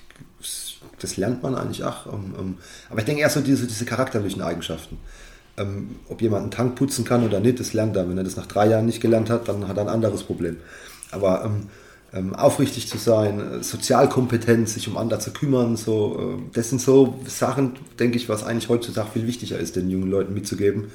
das 1.00 1.17
lernt 1.17 1.44
man 1.44 1.55
eigentlich 1.55 1.84
auch. 1.84 2.08
Ähm, 2.08 2.36
ähm, 2.39 2.58
aber 2.89 3.00
ich 3.00 3.05
denke 3.05 3.22
eher 3.22 3.29
so 3.29 3.41
diese, 3.41 3.67
diese 3.67 3.86
charakterlichen 3.86 4.41
Eigenschaften. 4.41 4.98
Ähm, 5.58 5.96
ob 6.10 6.22
jemand 6.22 6.44
einen 6.44 6.51
Tank 6.51 6.75
putzen 6.75 7.05
kann 7.05 7.25
oder 7.25 7.39
nicht, 7.39 7.60
das 7.60 7.74
lernt 7.74 7.96
er. 7.96 8.10
Wenn 8.10 8.17
er 8.17 8.24
das 8.24 8.36
nach 8.36 8.48
drei 8.48 8.67
Jahren 8.67 8.86
nicht 8.86 9.01
gelernt 9.01 9.29
hat, 9.29 9.48
dann 9.48 9.67
hat 9.67 9.77
er 9.77 9.84
ein 9.84 9.89
anderes 9.89 10.24
Problem. 10.24 10.58
Aber 11.11 11.50
ähm, 12.16 12.33
aufrichtig 12.33 12.88
zu 12.88 12.98
sein, 12.98 13.40
äh, 13.40 13.64
Sozialkompetenz, 13.64 14.74
sich 14.74 14.88
um 14.88 14.98
andere 14.98 15.20
zu 15.20 15.31
kümmern, 15.31 15.75
so, 15.75 16.38
äh, 16.38 16.51
das 16.53 16.70
sind 16.70 16.81
so 16.81 17.20
Sachen, 17.27 17.74
denke 18.00 18.18
ich, 18.18 18.29
was 18.29 18.44
eigentlich 18.44 18.70
heutzutage 18.70 19.11
viel 19.11 19.27
wichtiger 19.27 19.59
ist, 19.59 19.75
den 19.75 19.90
jungen 19.90 20.09
Leuten 20.09 20.33
mitzugeben, 20.33 20.85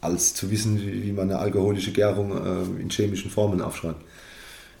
als 0.00 0.34
zu 0.34 0.50
wissen, 0.50 0.80
wie, 0.80 1.12
man 1.12 1.30
eine 1.30 1.38
alkoholische 1.38 1.92
Gärung 1.92 2.32
äh, 2.32 2.82
in 2.82 2.90
chemischen 2.90 3.30
Formen 3.30 3.60
aufschreibt. 3.60 4.02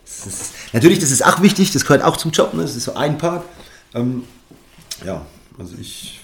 Das 0.04 0.26
ist, 0.26 0.52
natürlich, 0.72 0.98
das 0.98 1.10
ist 1.10 1.24
auch 1.24 1.42
wichtig, 1.42 1.72
das 1.72 1.84
gehört 1.84 2.02
auch 2.02 2.16
zum 2.16 2.30
Job, 2.30 2.54
ne? 2.54 2.62
das 2.62 2.74
ist 2.74 2.84
so 2.84 2.94
ein 2.94 3.18
Part. 3.18 3.44
Ähm, 3.94 4.24
ja, 5.04 5.24
also 5.58 5.76
ich 5.78 6.20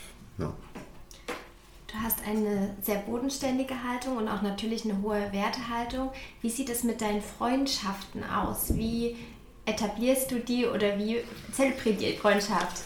Du 1.97 2.03
hast 2.03 2.19
eine 2.27 2.77
sehr 2.83 2.97
bodenständige 2.97 3.83
Haltung 3.83 4.19
und 4.19 4.29
auch 4.29 4.43
natürlich 4.43 4.85
eine 4.85 5.01
hohe 5.01 5.33
Wertehaltung. 5.33 6.11
Wie 6.43 6.51
sieht 6.51 6.69
es 6.69 6.83
mit 6.83 7.01
deinen 7.01 7.23
Freundschaften 7.23 8.23
aus? 8.23 8.75
Wie 8.75 9.17
etablierst 9.65 10.31
du 10.31 10.41
die 10.41 10.67
oder 10.67 10.99
wie 10.99 11.23
zelebriert 11.53 12.03
ihr 12.03 12.15
Freundschaft? 12.19 12.83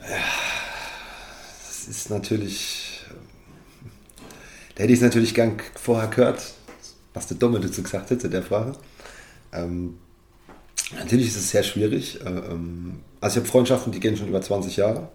Ja, 0.00 0.16
das 1.66 1.88
ist 1.88 2.10
natürlich. 2.10 2.89
Hätte 4.80 4.94
ich 4.94 4.98
es 4.98 5.04
natürlich 5.04 5.34
gern 5.34 5.58
vorher 5.74 6.08
gehört, 6.08 6.42
was 7.12 7.26
der 7.26 7.36
Dumme 7.36 7.60
dazu 7.60 7.82
gesagt 7.82 8.08
hätte, 8.08 8.30
der 8.30 8.42
Frage. 8.42 8.72
Ähm, 9.52 9.98
natürlich 10.96 11.26
ist 11.26 11.36
es 11.36 11.50
sehr 11.50 11.62
schwierig. 11.62 12.18
Äh, 12.24 12.28
ähm, 12.30 13.00
also 13.20 13.34
ich 13.34 13.42
habe 13.42 13.50
Freundschaften, 13.50 13.92
die 13.92 14.00
gehen 14.00 14.16
schon 14.16 14.28
über 14.28 14.40
20 14.40 14.78
Jahre. 14.78 15.10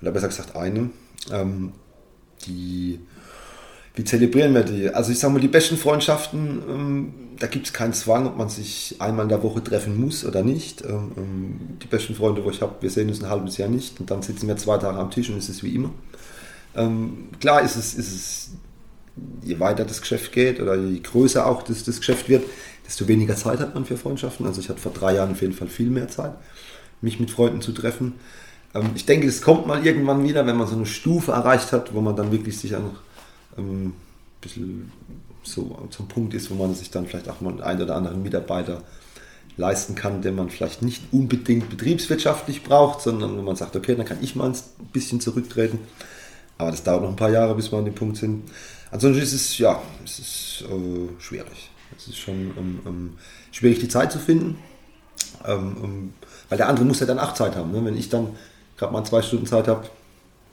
Oder 0.00 0.12
besser 0.12 0.28
gesagt 0.28 0.54
eine. 0.54 0.90
Ähm, 1.32 1.72
die, 2.46 3.00
wie 3.96 4.04
zelebrieren 4.04 4.54
wir 4.54 4.62
die? 4.62 4.88
Also 4.88 5.10
ich 5.10 5.18
sage 5.18 5.34
mal, 5.34 5.40
die 5.40 5.48
besten 5.48 5.76
Freundschaften, 5.76 6.62
ähm, 6.68 7.14
da 7.40 7.48
gibt 7.48 7.66
es 7.66 7.72
keinen 7.72 7.92
Zwang, 7.92 8.28
ob 8.28 8.36
man 8.36 8.48
sich 8.48 8.94
einmal 9.00 9.24
in 9.24 9.30
der 9.30 9.42
Woche 9.42 9.64
treffen 9.64 10.00
muss 10.00 10.24
oder 10.24 10.44
nicht. 10.44 10.84
Ähm, 10.84 11.10
ähm, 11.16 11.60
die 11.82 11.88
besten 11.88 12.14
Freunde, 12.14 12.44
wo 12.44 12.50
ich 12.50 12.62
habe, 12.62 12.76
wir 12.80 12.90
sehen 12.90 13.08
uns 13.08 13.20
ein 13.20 13.28
halbes 13.28 13.56
Jahr 13.56 13.68
nicht 13.68 13.98
und 13.98 14.12
dann 14.12 14.22
sitzen 14.22 14.46
wir 14.46 14.56
zwei 14.56 14.78
Tage 14.78 14.96
am 14.96 15.10
Tisch 15.10 15.28
und 15.28 15.38
es 15.38 15.48
ist 15.48 15.64
wie 15.64 15.74
immer. 15.74 15.90
Ähm, 16.76 17.30
klar 17.40 17.62
ist 17.62 17.74
es, 17.74 17.94
ist 17.94 18.14
es, 18.14 18.50
je 19.42 19.58
weiter 19.60 19.84
das 19.84 20.00
Geschäft 20.00 20.32
geht 20.32 20.60
oder 20.60 20.76
je 20.76 21.00
größer 21.00 21.46
auch 21.46 21.62
das, 21.62 21.84
das 21.84 21.98
Geschäft 21.98 22.28
wird, 22.28 22.44
desto 22.86 23.08
weniger 23.08 23.36
Zeit 23.36 23.60
hat 23.60 23.74
man 23.74 23.84
für 23.84 23.96
Freundschaften. 23.96 24.46
Also 24.46 24.60
ich 24.60 24.68
hatte 24.68 24.80
vor 24.80 24.92
drei 24.92 25.14
Jahren 25.14 25.32
auf 25.32 25.40
jeden 25.40 25.54
Fall 25.54 25.68
viel 25.68 25.90
mehr 25.90 26.08
Zeit, 26.08 26.32
mich 27.00 27.18
mit 27.18 27.30
Freunden 27.30 27.60
zu 27.60 27.72
treffen. 27.72 28.14
Ähm, 28.74 28.90
ich 28.94 29.06
denke, 29.06 29.26
es 29.26 29.42
kommt 29.42 29.66
mal 29.66 29.84
irgendwann 29.84 30.24
wieder, 30.24 30.46
wenn 30.46 30.56
man 30.56 30.66
so 30.66 30.76
eine 30.76 30.86
Stufe 30.86 31.32
erreicht 31.32 31.72
hat, 31.72 31.94
wo 31.94 32.00
man 32.00 32.16
dann 32.16 32.32
wirklich 32.32 32.58
sich 32.58 32.76
auch 32.76 32.82
ähm, 33.58 33.86
ein 33.86 33.94
bisschen 34.40 34.92
so 35.42 35.88
zum 35.90 36.08
Punkt 36.08 36.34
ist, 36.34 36.50
wo 36.50 36.54
man 36.54 36.74
sich 36.74 36.90
dann 36.90 37.06
vielleicht 37.06 37.28
auch 37.28 37.40
mal 37.40 37.62
einen 37.62 37.82
oder 37.82 37.96
anderen 37.96 38.22
Mitarbeiter 38.22 38.82
leisten 39.56 39.94
kann, 39.94 40.20
den 40.20 40.34
man 40.34 40.50
vielleicht 40.50 40.82
nicht 40.82 41.02
unbedingt 41.12 41.70
betriebswirtschaftlich 41.70 42.62
braucht, 42.62 43.00
sondern 43.00 43.38
wo 43.38 43.42
man 43.42 43.56
sagt, 43.56 43.74
okay, 43.74 43.94
dann 43.94 44.04
kann 44.04 44.18
ich 44.20 44.36
mal 44.36 44.50
ein 44.50 44.56
bisschen 44.92 45.20
zurücktreten. 45.20 45.78
Aber 46.58 46.70
das 46.70 46.82
dauert 46.82 47.02
noch 47.02 47.10
ein 47.10 47.16
paar 47.16 47.30
Jahre, 47.30 47.54
bis 47.54 47.70
wir 47.70 47.78
an 47.78 47.84
dem 47.84 47.94
Punkt 47.94 48.16
sind. 48.16 48.50
Ansonsten 48.90 49.22
ist 49.22 49.32
es, 49.32 49.58
ja, 49.58 49.82
es 50.04 50.18
ist 50.18 50.64
äh, 50.70 51.20
schwierig. 51.20 51.70
Es 51.96 52.08
ist 52.08 52.18
schon 52.18 52.52
ähm, 52.56 52.80
ähm, 52.86 53.18
schwierig, 53.52 53.80
die 53.80 53.88
Zeit 53.88 54.12
zu 54.12 54.18
finden. 54.18 54.58
Ähm, 55.44 55.76
ähm 55.82 56.12
weil 56.48 56.58
der 56.58 56.68
andere 56.68 56.84
muss 56.84 57.00
ja 57.00 57.06
dann 57.06 57.18
auch 57.18 57.34
Zeit 57.34 57.56
haben. 57.56 57.72
Ne? 57.72 57.84
Wenn 57.84 57.96
ich 57.96 58.08
dann 58.08 58.36
gerade 58.76 58.92
mal 58.92 59.04
zwei 59.04 59.20
Stunden 59.20 59.46
Zeit 59.46 59.66
habe, 59.66 59.88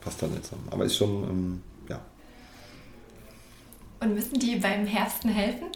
passt 0.02 0.22
dann 0.22 0.32
nicht 0.32 0.46
zusammen. 0.46 0.68
Aber 0.72 0.86
ist 0.86 0.98
schon, 0.98 1.24
ähm, 1.30 1.62
ja. 1.88 2.02
Und 4.00 4.16
müssen 4.16 4.40
die 4.40 4.56
beim 4.56 4.88
Herbsten 4.88 5.30
helfen? 5.30 5.68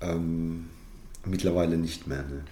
Ähm, 0.00 0.70
mittlerweile 1.24 1.76
nicht 1.76 2.06
mehr. 2.06 2.22
Ne? 2.22 2.44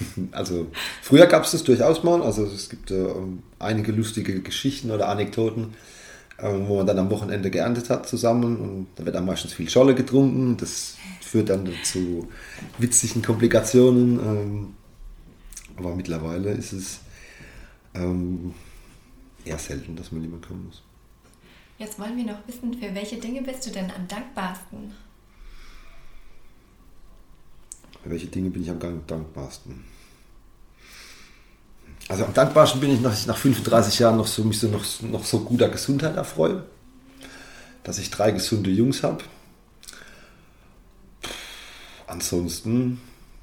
Also 0.32 0.68
früher 1.02 1.26
gab 1.26 1.44
es 1.44 1.52
das 1.52 1.64
durchaus 1.64 2.02
mal. 2.02 2.22
Also 2.22 2.44
es 2.44 2.68
gibt 2.68 2.90
äh, 2.90 3.06
einige 3.58 3.92
lustige 3.92 4.40
Geschichten 4.40 4.90
oder 4.90 5.08
Anekdoten, 5.08 5.74
äh, 6.38 6.48
wo 6.66 6.76
man 6.76 6.86
dann 6.86 6.98
am 6.98 7.10
Wochenende 7.10 7.50
geerntet 7.50 7.90
hat 7.90 8.08
zusammen 8.08 8.56
und 8.56 8.86
da 8.96 9.04
wird 9.04 9.14
dann 9.14 9.26
meistens 9.26 9.52
viel 9.52 9.68
Scholle 9.68 9.94
getrunken. 9.94 10.56
Das 10.56 10.96
führt 11.20 11.48
dann 11.48 11.68
zu 11.84 12.28
witzigen 12.78 13.22
Komplikationen. 13.22 14.18
Ähm, 14.20 14.74
aber 15.76 15.94
mittlerweile 15.94 16.50
ist 16.50 16.72
es 16.72 17.00
ähm, 17.94 18.54
eher 19.44 19.58
selten, 19.58 19.96
dass 19.96 20.12
man 20.12 20.22
jemand 20.22 20.46
kommen 20.46 20.66
muss. 20.66 20.82
Jetzt 21.78 21.98
wollen 21.98 22.16
wir 22.16 22.24
noch 22.24 22.46
wissen, 22.46 22.74
für 22.74 22.94
welche 22.94 23.16
Dinge 23.16 23.40
bist 23.40 23.66
du 23.66 23.70
denn 23.70 23.90
am 23.90 24.06
dankbarsten? 24.06 24.92
Für 28.02 28.10
welche 28.10 28.26
Dinge 28.26 28.50
bin 28.50 28.62
ich 28.62 28.70
am 28.70 28.78
dankbarsten? 29.06 29.84
Also 32.08 32.24
am 32.24 32.34
dankbarsten 32.34 32.80
bin 32.80 32.92
ich, 32.92 33.02
dass 33.02 33.20
ich 33.20 33.26
nach 33.26 33.36
35 33.36 33.98
Jahren 33.98 34.16
noch 34.16 34.26
so, 34.26 34.42
mich 34.42 34.58
so 34.58 34.68
noch, 34.68 34.84
noch 35.02 35.24
so 35.24 35.40
guter 35.40 35.68
Gesundheit 35.68 36.16
erfreue. 36.16 36.64
Dass 37.84 37.98
ich 37.98 38.10
drei 38.10 38.32
gesunde 38.32 38.70
Jungs 38.70 39.02
habe. 39.02 39.22
Ansonsten 42.06 43.00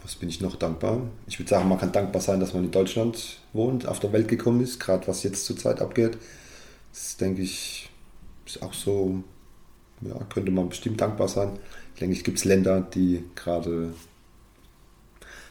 was 0.08 0.16
bin 0.16 0.30
ich 0.30 0.40
noch 0.40 0.56
dankbar? 0.56 1.02
Ich 1.28 1.38
würde 1.38 1.50
sagen, 1.50 1.68
man 1.68 1.80
kann 1.80 1.92
dankbar 1.92 2.22
sein, 2.22 2.40
dass 2.40 2.54
man 2.54 2.64
in 2.64 2.72
Deutschland 2.72 3.40
wohnt, 3.52 3.86
auf 3.86 4.00
der 4.00 4.14
Welt 4.14 4.30
gekommen 4.30 4.62
ist, 4.62 4.80
gerade 4.80 5.06
was 5.06 5.24
jetzt 5.24 5.46
zurzeit 5.46 5.82
abgeht. 5.82 6.18
Das 6.94 7.18
denke 7.18 7.42
ich, 7.42 7.90
ist 8.46 8.62
auch 8.62 8.74
so 8.74 9.22
ja, 10.00 10.16
könnte 10.34 10.52
man 10.52 10.70
bestimmt 10.70 11.02
dankbar 11.02 11.28
sein. 11.28 11.60
Ich 11.94 12.00
denke, 12.00 12.16
es 12.16 12.24
gibt 12.24 12.46
Länder, 12.46 12.80
die 12.80 13.26
gerade 13.36 13.94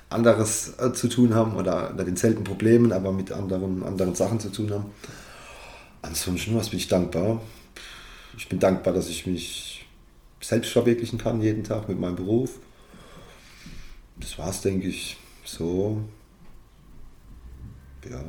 anderes 0.09 0.75
äh, 0.79 0.93
zu 0.93 1.09
tun 1.09 1.35
haben 1.35 1.57
oder 1.57 1.93
mit 1.93 2.07
denselben 2.07 2.45
Problemen, 2.45 2.93
aber 2.93 3.13
mit 3.13 3.33
anderen, 3.33 3.83
anderen 3.83 4.15
Sachen 4.15 4.41
zu 4.41 4.51
tun 4.51 4.71
haben. 4.71 4.87
Ansonsten, 6.03 6.55
was 6.57 6.71
bin 6.71 6.79
ich 6.79 6.89
dankbar? 6.89 7.41
Ich 8.37 8.49
bin 8.49 8.59
dankbar, 8.59 8.95
dass 8.95 9.09
ich 9.09 9.27
mich 9.27 9.87
selbst 10.41 10.73
verwirklichen 10.73 11.19
kann 11.19 11.41
jeden 11.41 11.65
Tag 11.65 11.89
mit 11.89 11.99
meinem 11.99 12.17
Beruf. 12.17 12.59
Das 14.19 14.39
war 14.39 14.51
es, 14.51 14.61
denke 14.61 14.89
ich, 14.89 15.17
so. 15.45 16.01
Ja, 18.09 18.21